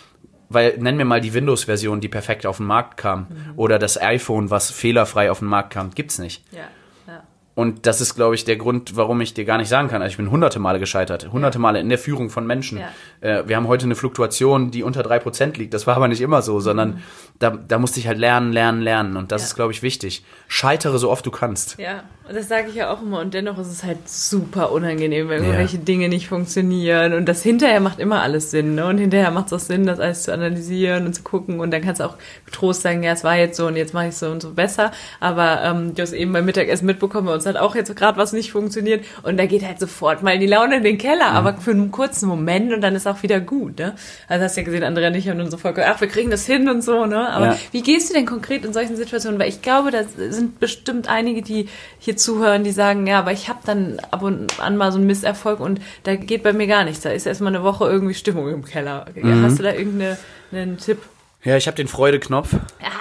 [0.50, 3.28] Weil, nenn mir mal die Windows-Version, die perfekt auf den Markt kam.
[3.58, 5.92] Oder das iPhone, was fehlerfrei auf den Markt kam.
[5.92, 6.42] Gibt's nicht.
[6.52, 6.70] Ja.
[7.58, 10.04] Und das ist, glaube ich, der Grund, warum ich dir gar nicht sagen kann.
[10.04, 12.78] Also ich bin hunderte Male gescheitert, hunderte Male in der Führung von Menschen.
[12.78, 12.90] Ja.
[13.22, 15.74] Äh, wir haben heute eine Fluktuation, die unter drei Prozent liegt.
[15.74, 16.98] Das war aber nicht immer so, sondern mhm.
[17.40, 19.18] da, da musste ich halt lernen, lernen, lernen.
[19.18, 19.48] Und das ja.
[19.48, 20.24] ist, glaube ich, wichtig.
[20.48, 21.80] Scheitere so oft du kannst.
[21.80, 23.22] Ja, das sage ich ja auch immer.
[23.22, 25.50] Und dennoch ist es halt super unangenehm, wenn ja.
[25.50, 27.14] irgendwelche Dinge nicht funktionieren.
[27.14, 28.76] Und das hinterher macht immer alles Sinn.
[28.76, 28.86] Ne?
[28.86, 31.60] Und hinterher macht es auch Sinn, das alles zu analysieren und zu gucken.
[31.60, 32.18] Und dann kannst du auch
[32.52, 34.92] Trost sagen, ja, es war jetzt so und jetzt mache ich so und so besser.
[35.20, 38.34] Aber ähm, du hast eben beim Mittagessen mitbekommen, bei uns hat auch jetzt gerade was
[38.34, 41.72] nicht funktioniert und da geht halt sofort mal die Laune in den Keller, aber für
[41.72, 43.96] einen kurzen Moment und dann ist auch wieder gut, ne?
[44.28, 46.46] Also hast du ja gesehen, Andrea und ich haben sofort gesagt, ach, wir kriegen das
[46.46, 47.30] hin und so, ne?
[47.30, 47.58] Aber ja.
[47.72, 49.40] wie gehst du denn konkret in solchen Situationen?
[49.40, 53.50] Weil ich glaube, da sind bestimmt einige, die hier zuhören, die sagen, ja, aber ich
[53.50, 56.84] habe dann ab und an mal so einen Misserfolg und da geht bei mir gar
[56.84, 57.02] nichts.
[57.02, 59.06] Da ist erstmal eine Woche irgendwie Stimmung im Keller.
[59.16, 59.44] Mhm.
[59.44, 61.00] Hast du da irgendeinen Tipp?
[61.48, 62.54] Ja, ich habe den Freudeknopf.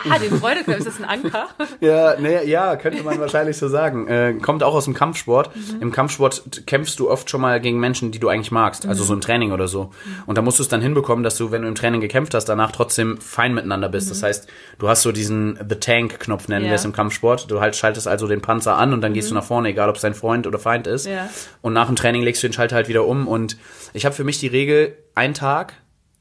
[0.08, 1.48] Ah, den Freudeknopf, ist das ein Anker?
[1.80, 4.06] ja, nee, ja, könnte man wahrscheinlich so sagen.
[4.06, 5.50] Äh, kommt auch aus dem Kampfsport.
[5.56, 5.82] Mhm.
[5.82, 8.90] Im Kampfsport kämpfst du oft schon mal gegen Menschen, die du eigentlich magst, also mhm.
[8.90, 9.86] also so im Training oder so.
[9.86, 10.22] Mhm.
[10.26, 12.44] Und da musst du es dann hinbekommen, dass du, wenn du im Training gekämpft hast,
[12.44, 14.12] danach trotzdem fein miteinander bist.
[14.12, 14.26] Das mhm.
[14.26, 16.70] heißt, du hast so diesen The Tank-Knopf, nennen ja.
[16.70, 17.50] wir es im Kampfsport.
[17.50, 19.40] Du halt schaltest also den Panzer an und dann gehst du mhm.
[19.40, 21.06] nach vorne, egal ob es dein Freund oder Feind ist.
[21.06, 21.28] Ja.
[21.62, 23.26] Und nach dem Training legst du den Schalter halt wieder um.
[23.26, 23.56] Und
[23.92, 25.72] ich habe für mich die Regel, ein Tag,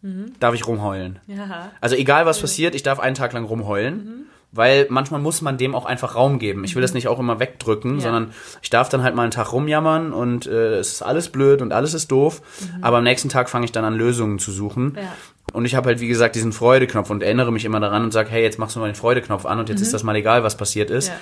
[0.05, 0.33] mhm.
[0.39, 1.19] darf ich rumheulen.
[1.27, 1.71] Ja.
[1.81, 3.95] Also egal was passiert, ich darf einen Tag lang rumheulen.
[3.95, 4.25] Mhm.
[4.51, 6.63] weil manchmal muss man dem auch einfach Raum geben.
[6.63, 8.03] Ich will das nicht auch immer wegdrücken, Ja.
[8.03, 11.61] sondern ich darf dann halt mal einen Tag rumjammern und äh, es ist alles blöd
[11.61, 12.41] und alles ist doof,
[12.81, 14.93] aber am nächsten Tag fange ich dann an Lösungen zu suchen.
[14.95, 15.11] Ja.
[15.51, 18.29] Und ich habe halt, wie gesagt, diesen Freudeknopf und erinnere mich immer daran und sage,
[18.29, 20.55] hey, jetzt machst du mal den Freudeknopf an und jetzt ist das mal egal, was
[20.55, 21.09] passiert ist.
[21.09, 21.15] Ja.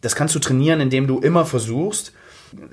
[0.00, 2.12] Das kannst du trainieren, indem du immer versuchst,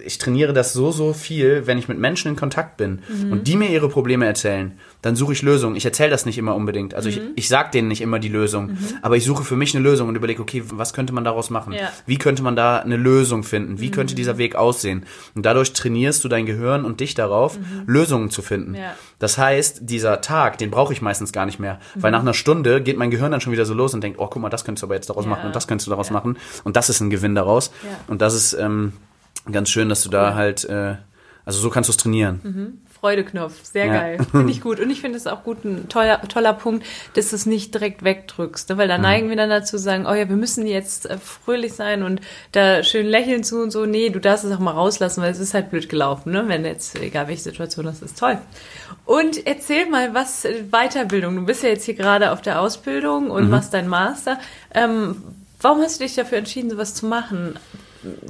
[0.04, 3.00] ich trainiere das so, so viel, wenn ich mit Menschen in Kontakt bin
[3.32, 5.76] und die mir ihre Probleme erzählen, dann suche ich Lösungen.
[5.76, 6.94] Ich erzähle das nicht immer unbedingt.
[6.94, 9.84] Also ich, ich sage denen nicht immer die Lösung, aber ich suche für mich eine
[9.84, 11.74] Lösung und überlege, okay, was könnte man daraus machen?
[11.74, 11.92] Ja.
[12.06, 13.80] Wie könnte man da eine Lösung finden?
[13.80, 15.06] Wie könnte dieser Weg aussehen?
[15.36, 18.76] Und dadurch trainierst du dein Gehirn und dich darauf, Lösungen zu finden.
[18.76, 18.96] Ja.
[19.20, 22.82] Das heißt, dieser Tag, den brauche ich meistens gar nicht mehr, weil nach einer Stunde
[22.82, 24.84] geht mein Gehirn dann schon wieder so los und denkt, oh, guck mal, das könntest
[24.84, 25.30] du aber jetzt daraus Ja.
[25.30, 27.72] machen und das könntest du daraus machen und das ist ein Gewinn daraus.
[28.08, 28.94] Und das ist ähm,
[29.51, 30.95] ganz schön, dass du da halt, äh,
[31.45, 32.79] also so kannst du es trainieren.
[32.99, 33.93] Freudeknopf, sehr Ja.
[33.93, 34.17] geil.
[34.31, 34.79] Finde ich gut.
[34.79, 38.03] Und ich finde es auch gut, ein toller, toller Punkt, dass du es nicht direkt
[38.03, 38.69] wegdrückst.
[38.69, 38.77] Ne?
[38.77, 38.89] Weil Mhm.
[38.89, 42.01] da neigen wir dann dazu zu sagen, oh ja, wir müssen jetzt äh, fröhlich sein
[42.01, 42.19] und
[42.53, 43.86] da schön lächeln zu und so.
[43.86, 46.45] Nee, du darfst es auch mal rauslassen, weil es ist halt blöd gelaufen, ne?
[46.47, 48.39] Wenn jetzt, egal welche Situation das ist, toll.
[49.05, 51.36] Und erzähl mal, was äh, Weiterbildung.
[51.36, 53.31] Du bist ja jetzt hier gerade auf der Ausbildung Mhm.
[53.31, 54.39] und machst deinen Master.
[54.73, 55.21] Ähm,
[55.62, 57.60] warum hast du dich dafür entschieden, sowas zu machen?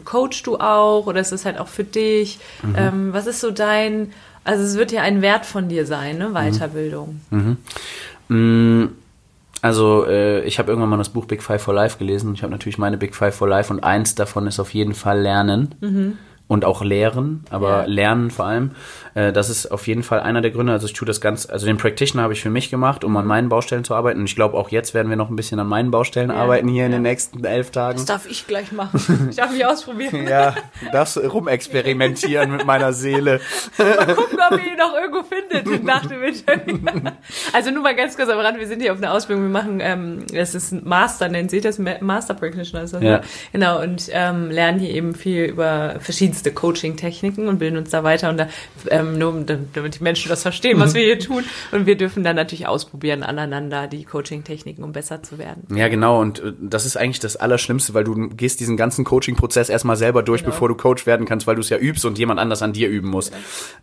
[0.03, 2.39] Coachst du auch oder ist es halt auch für dich?
[2.63, 2.75] Mhm.
[2.77, 4.11] Ähm, was ist so dein,
[4.43, 6.29] also es wird ja ein Wert von dir sein, ne?
[6.33, 7.19] Weiterbildung.
[8.29, 8.85] Mm,
[9.61, 12.33] Also äh, ich habe irgendwann mal das Buch Big Five for Life gelesen.
[12.35, 15.19] Ich habe natürlich meine Big Five for Life und eins davon ist auf jeden Fall
[15.21, 16.19] Lernen.
[16.47, 17.85] Und auch Lehren, aber Ja.
[17.85, 18.71] Lernen vor allem.
[19.15, 20.71] Äh, das ist auf jeden Fall einer der Gründe.
[20.73, 23.25] Also ich tue das ganz, also den Practitioner habe ich für mich gemacht, um an
[23.25, 24.19] meinen Baustellen zu arbeiten.
[24.19, 26.67] Und ich glaube, auch jetzt werden wir noch ein bisschen an meinen Baustellen Ja, arbeiten
[26.67, 26.97] hier in ja.
[26.99, 27.97] den nächsten elf Tagen.
[27.97, 29.27] Das darf ich gleich machen.
[29.31, 30.27] Ich darf mich ausprobieren.
[30.27, 30.53] Ja,
[30.91, 33.39] das rumexperimentieren mit meiner Seele.
[33.77, 36.77] Mal gucken, ob ihr ihn noch irgendwo findet nach dem Interview.
[37.53, 39.79] Also nur mal ganz kurz am Rand, wir sind hier auf einer Ausbildung, wir machen,
[39.81, 43.21] ähm, das ist ein Master, nennt sich das, Ma- Master Practitioner das, Ja.
[43.53, 48.29] Genau, und ähm, lernen hier eben viel über verschiedenste Coaching-Techniken und bilden uns da weiter
[48.29, 48.47] und da,
[48.89, 51.43] ähm, nur um- damit die Menschen das verstehen, was wir hier tun.
[51.71, 55.63] Und wir dürfen dann natürlich ausprobieren aneinander die Coaching-Techniken, um besser zu werden.
[55.75, 56.19] Ja, genau.
[56.21, 60.23] Und äh, das ist eigentlich das Allerschlimmste, weil du gehst diesen ganzen Coaching-Prozess erstmal selber
[60.23, 60.51] durch, Genau.
[60.51, 62.89] bevor du Coach werden kannst, weil du es ja übst und jemand anders an dir
[62.89, 63.31] üben muss.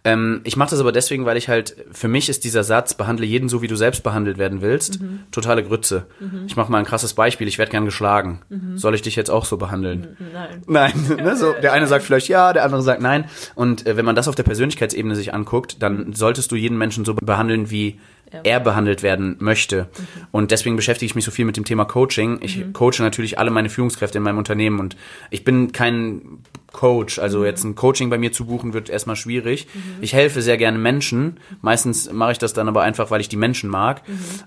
[0.04, 3.24] Ähm, ich mache das aber deswegen, weil ich halt, für mich ist dieser Satz, behandle
[3.26, 5.20] jeden so, wie du selbst behandelt werden willst, Mhm.
[5.30, 6.06] totale Grütze.
[6.46, 7.48] Ich mache mal ein krasses Beispiel.
[7.48, 8.40] Ich werde gern geschlagen.
[8.48, 8.76] Mhm.
[8.78, 10.16] Soll ich dich jetzt auch so behandeln?
[10.32, 10.62] Nein.
[10.66, 13.24] Nein, ne, so, der eine sagt vielleicht ja, der andere sagt nein.
[13.54, 17.05] Und äh, wenn man das auf der Persönlichkeitsebene sich anguckt, dann solltest du jeden Menschen
[17.05, 17.98] so behandeln, wie
[18.33, 18.40] Ja.
[18.44, 19.88] er behandelt werden möchte.
[20.31, 22.38] Und deswegen beschäftige ich mich so viel mit dem Thema Coaching.
[22.40, 24.96] Ich coache natürlich alle meine Führungskräfte in meinem Unternehmen und
[25.29, 26.38] ich bin kein
[26.72, 27.18] Coach.
[27.18, 29.66] Also jetzt ein Coaching bei mir zu buchen wird erstmal schwierig.
[30.01, 31.40] Ich helfe sehr gerne Menschen.
[31.61, 34.01] Meistens mache ich das dann aber einfach, weil ich die Menschen mag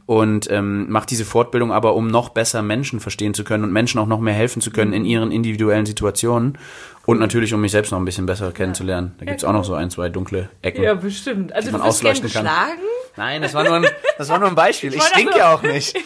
[0.08, 3.99] und ähm, mache diese Fortbildung aber, um noch besser Menschen verstehen zu können und Menschen
[3.99, 6.58] auch noch mehr helfen zu können in ihren individuellen Situationen
[7.05, 9.13] und natürlich, um mich selbst noch ein bisschen besser kennenzulernen.
[9.19, 10.83] Da gibt's auch noch so ein, zwei dunkle Ecken.
[10.83, 11.53] Ja, bestimmt.
[11.53, 12.43] Also Die du man bist gern ausleuchten kann.
[12.43, 12.81] geschlagen?
[13.17, 13.85] Nein, das war nur ein,
[14.17, 14.89] das war nur ein Beispiel.
[14.93, 15.95] Ich wollte stink also- ja auch nicht.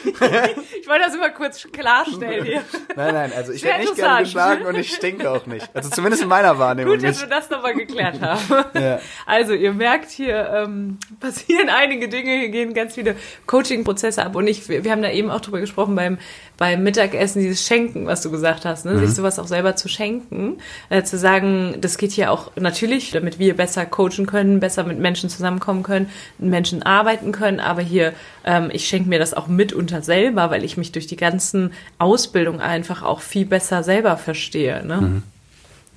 [0.82, 2.62] Ich wollte das immer kurz klarstellen hier.
[2.96, 5.70] Nein, nein, also ich werde nicht gerne geschlagen und ich stinke auch nicht.
[5.76, 7.30] Also zumindest in meiner Wahrnehmung Gut, dass nicht.
[7.30, 8.42] wir das nochmal geklärt haben.
[8.74, 9.00] Ja.
[9.28, 14.36] Also, ihr merkt hier, ähm, passieren einige Dinge, hier gehen ganz viele Coaching-Prozesse ab.
[14.36, 16.18] Und ich, wir wir haben da eben auch drüber gesprochen beim,
[16.60, 18.92] beim Mittagessen, dieses Schenken, was du gesagt hast, ne?
[18.92, 19.00] Mhm.
[19.00, 20.58] sich sowas auch selber zu schenken.
[20.90, 25.00] Äh, zu sagen, das geht hier auch natürlich, damit wir besser coachen können, besser mit
[25.00, 27.62] Menschen zusammenkommen können, mit Menschen arbeiten können.
[27.62, 31.16] Aber hier, ähm, ich schenke mir das auch mitunter selber, weil ich mich durch die
[31.16, 34.86] ganzen Ausbildungen einfach auch viel besser selber verstehe.
[34.86, 35.24] Ne?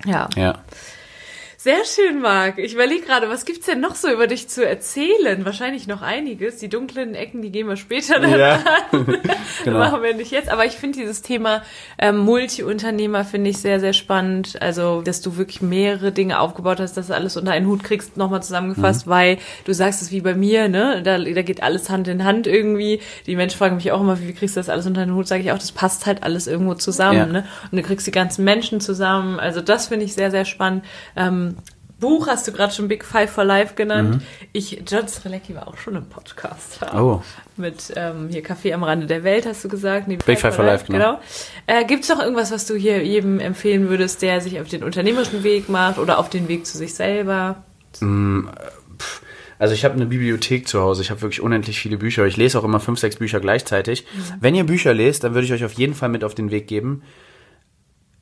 [0.05, 0.29] Ja.
[0.35, 0.59] Ja.
[1.63, 2.57] Sehr schön, Marc.
[2.59, 5.45] Ich überlege gerade, was gibt's denn noch so über dich zu erzählen?
[5.45, 6.57] Wahrscheinlich noch einiges.
[6.57, 8.59] Die dunklen Ecken, die gehen wir später dann Ja.
[8.91, 9.05] an.
[9.63, 9.79] Genau.
[9.79, 10.49] Machen wir nicht jetzt.
[10.49, 11.61] Aber ich finde dieses Thema
[11.97, 14.61] ähm, Multi-Unternehmer finde ich sehr, sehr spannend.
[14.61, 18.17] Also, dass du wirklich mehrere Dinge aufgebaut hast, dass du alles unter einen Hut kriegst,
[18.17, 18.43] nochmal Mhm.
[18.43, 21.01] zusammengefasst, weil du sagst es wie bei mir, ne?
[21.01, 22.99] Da, da geht alles Hand in Hand irgendwie.
[23.25, 25.29] Die Menschen fragen mich auch immer, wie kriegst du das alles unter einen Hut?
[25.29, 27.25] Sage ich auch, das passt halt alles irgendwo zusammen, Ja.
[27.25, 27.47] ne?
[27.71, 29.39] Und du kriegst die ganzen Menschen zusammen.
[29.39, 30.83] Also das finde ich sehr, sehr spannend.
[31.15, 31.51] Ähm,
[32.03, 34.21] Buch hast du gerade schon Big Five for Life genannt.
[34.51, 36.79] Ich, John Strelecki war auch schon im Podcast.
[36.81, 36.93] Ja.
[36.93, 36.99] Mhm.
[36.99, 37.23] Oh.
[37.55, 40.09] Mit ähm, hier Kaffee am Rande der Welt, hast du gesagt.
[40.09, 41.21] Nee, Big Five for Life, genau.
[41.65, 44.83] Äh, Gibt es noch irgendwas, was du hier jedem empfehlen würdest, der sich auf den
[44.83, 47.63] unternehmerischen Weg macht oder auf den Weg zu sich selber?
[49.57, 51.03] Also ich habe eine Bibliothek zu Hause.
[51.03, 52.25] Ich habe wirklich unendlich viele Bücher.
[52.25, 54.05] Ich lese auch immer fünf, sechs Bücher gleichzeitig.
[54.41, 56.67] Wenn ihr Bücher lest, dann würde ich euch auf jeden Fall mit auf den Weg
[56.67, 57.03] geben.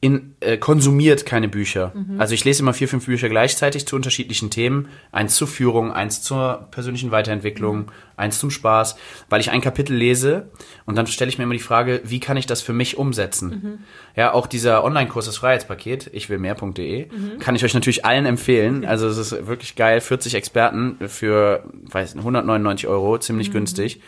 [0.02, 1.94] In, äh, konsumiert keine Bücher.
[1.94, 2.20] Mhm.
[2.20, 4.88] Also ich lese immer vier, fünf Bücher gleichzeitig zu unterschiedlichen Themen.
[5.12, 8.96] Eins zur Führung, eins zur persönlichen Weiterentwicklung, eins zum Spaß,
[9.30, 10.50] weil ich ein Kapitel lese
[10.88, 13.50] und dann stelle ich mir immer die Frage, wie kann ich das für mich umsetzen?
[13.50, 13.80] Mhm.
[14.16, 17.38] Ja, auch dieser Online-Kurs, das Freiheitspaket, ich will mehr.de, mhm.
[17.38, 18.86] kann ich euch natürlich allen empfehlen.
[18.86, 24.02] Also es ist wirklich geil, 40 Experten für, weiß nicht, 199 Euro, ziemlich günstig.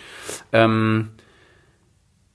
[0.52, 1.10] Ähm,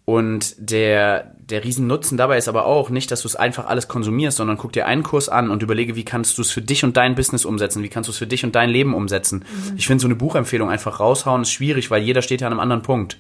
[0.09, 4.39] und der, der Riesennutzen dabei ist aber auch nicht, dass du es einfach alles konsumierst,
[4.39, 6.97] sondern guck dir einen Kurs an und überlege, wie kannst du es für dich und
[6.97, 9.41] dein Business umsetzen, wie kannst du es für dich und dein Leben umsetzen.
[9.41, 9.75] Mhm.
[9.77, 12.61] Ich finde so eine Buchempfehlung einfach raushauen ist schwierig, weil jeder steht ja an einem
[12.61, 13.19] anderen Punkt.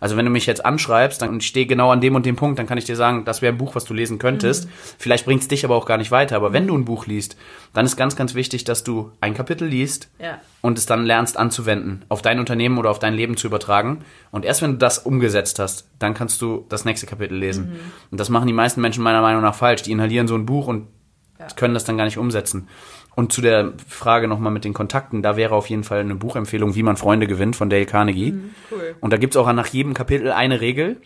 [0.00, 2.36] Also wenn du mich jetzt anschreibst dann, und ich stehe genau an dem und dem
[2.36, 4.66] Punkt, dann kann ich dir sagen, das wäre ein Buch, was du lesen könntest.
[4.66, 4.70] Mhm.
[4.98, 6.36] Vielleicht bringt es dich aber auch gar nicht weiter.
[6.36, 7.36] Aber wenn du ein Buch liest,
[7.72, 10.40] dann ist ganz, ganz wichtig, dass du ein Kapitel liest ja.
[10.60, 14.04] und es dann lernst anzuwenden, auf dein Unternehmen oder auf dein Leben zu übertragen.
[14.30, 17.70] Und erst wenn du das umgesetzt hast, dann kannst du das nächste Kapitel lesen.
[17.70, 17.78] Mhm.
[18.10, 19.82] Und das machen die meisten Menschen meiner Meinung nach falsch.
[19.82, 20.88] Die inhalieren so ein Buch und
[21.38, 21.46] ja.
[21.56, 22.68] können das dann gar nicht umsetzen.
[23.18, 26.76] Und zu der Frage nochmal mit den Kontakten, da wäre auf jeden Fall eine Buchempfehlung,
[26.76, 28.30] wie man Freunde gewinnt von Dale Carnegie.
[28.30, 28.94] Mhm, cool.
[29.00, 30.98] Und da gibt's auch nach jedem Kapitel eine Regel.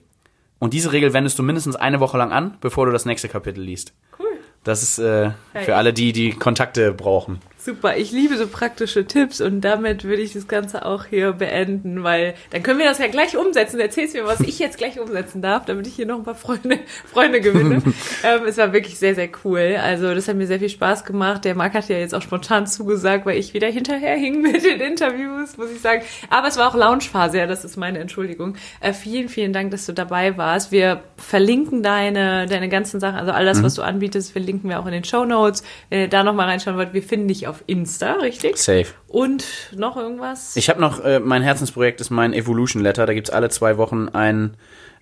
[0.58, 3.62] Und diese Regel wendest du mindestens eine Woche lang an, bevor du das nächste Kapitel
[3.62, 3.94] liest.
[4.18, 4.26] Cool.
[4.62, 7.38] Das ist äh, für alle die, die Kontakte brauchen.
[7.64, 12.02] Super, ich liebe so praktische Tipps und damit würde ich das Ganze auch hier beenden,
[12.02, 13.78] weil dann können wir das ja gleich umsetzen.
[13.78, 16.80] Erzählst mir, was ich jetzt gleich umsetzen darf, damit ich hier noch ein paar Freunde,
[17.12, 17.80] Freunde gewinne.
[18.24, 19.78] ähm, es war wirklich sehr, sehr cool.
[19.80, 21.44] Also das hat mir sehr viel Spaß gemacht.
[21.44, 24.80] Der Marc hat ja jetzt auch spontan zugesagt, weil ich wieder hinterher hing mit den
[24.80, 26.02] Interviews, muss ich sagen.
[26.30, 28.56] Aber es war auch Launchphase, ja, das ist meine Entschuldigung.
[28.80, 30.72] Äh, vielen, vielen Dank, dass du dabei warst.
[30.72, 33.62] Wir verlinken deine, deine ganzen Sachen, also all das, mhm.
[33.62, 35.62] was du anbietest, verlinken wir auch in den Show Notes.
[35.90, 38.56] Wenn ihr da nochmal reinschauen wollt, wir finden dich auf auf Insta, richtig?
[38.56, 38.86] Safe.
[39.08, 39.44] Und
[39.76, 40.56] noch irgendwas?
[40.56, 43.04] Ich habe noch, äh, mein Herzensprojekt ist mein Evolution Letter.
[43.04, 44.56] Da gibt's alle zwei Wochen ein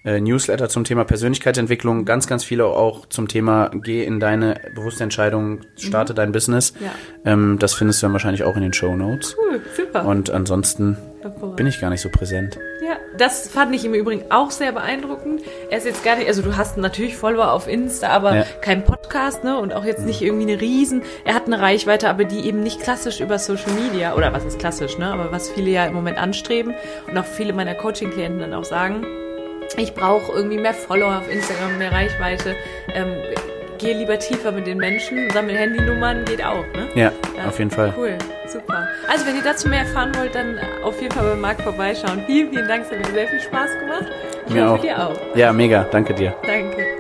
[0.05, 2.05] äh, Newsletter zum Thema Persönlichkeitsentwicklung.
[2.05, 6.17] Ganz, ganz viele auch zum Thema Geh in deine bewusste Entscheidung, starte mhm.
[6.17, 6.75] dein Business.
[6.81, 6.91] Ja.
[7.25, 9.37] Ähm, das findest du dann wahrscheinlich auch in den Show Notes.
[9.39, 10.05] Cool, super.
[10.05, 10.97] Und ansonsten
[11.55, 12.59] bin ich gar nicht so präsent.
[12.83, 15.43] Ja, das fand ich im Übrigen auch sehr beeindruckend.
[15.71, 18.45] Er ist jetzt gar nicht, also du hast natürlich Follower auf Insta, aber ja.
[18.61, 19.57] kein Podcast, ne?
[19.57, 21.03] Und auch jetzt nicht irgendwie eine Riesen.
[21.25, 24.59] Er hat eine Reichweite, aber die eben nicht klassisch über Social Media, oder was ist
[24.59, 25.07] klassisch, ne?
[25.07, 26.75] Aber was viele ja im Moment anstreben
[27.07, 29.07] und auch viele meiner Coaching-Klienten dann auch sagen,
[29.77, 32.57] ich brauche irgendwie mehr Follower auf Instagram, mehr Reichweite.
[32.93, 33.15] Ähm,
[33.79, 36.89] geh lieber tiefer mit den Menschen, sammel Handynummern, geht auch, ne?
[36.97, 37.95] Ja, ja, auf jeden Fall.
[37.97, 38.89] Cool, super.
[39.09, 42.25] Also wenn ihr dazu mehr erfahren wollt, dann auf jeden Fall bei Marc vorbeischauen.
[42.27, 44.07] Vielen, vielen Dank, es hat mir sehr viel Spaß gemacht.
[44.51, 44.81] Ich mir auch.
[44.81, 45.17] dir auch.
[45.37, 46.35] Ja, mega, danke dir.
[46.45, 47.00] Danke.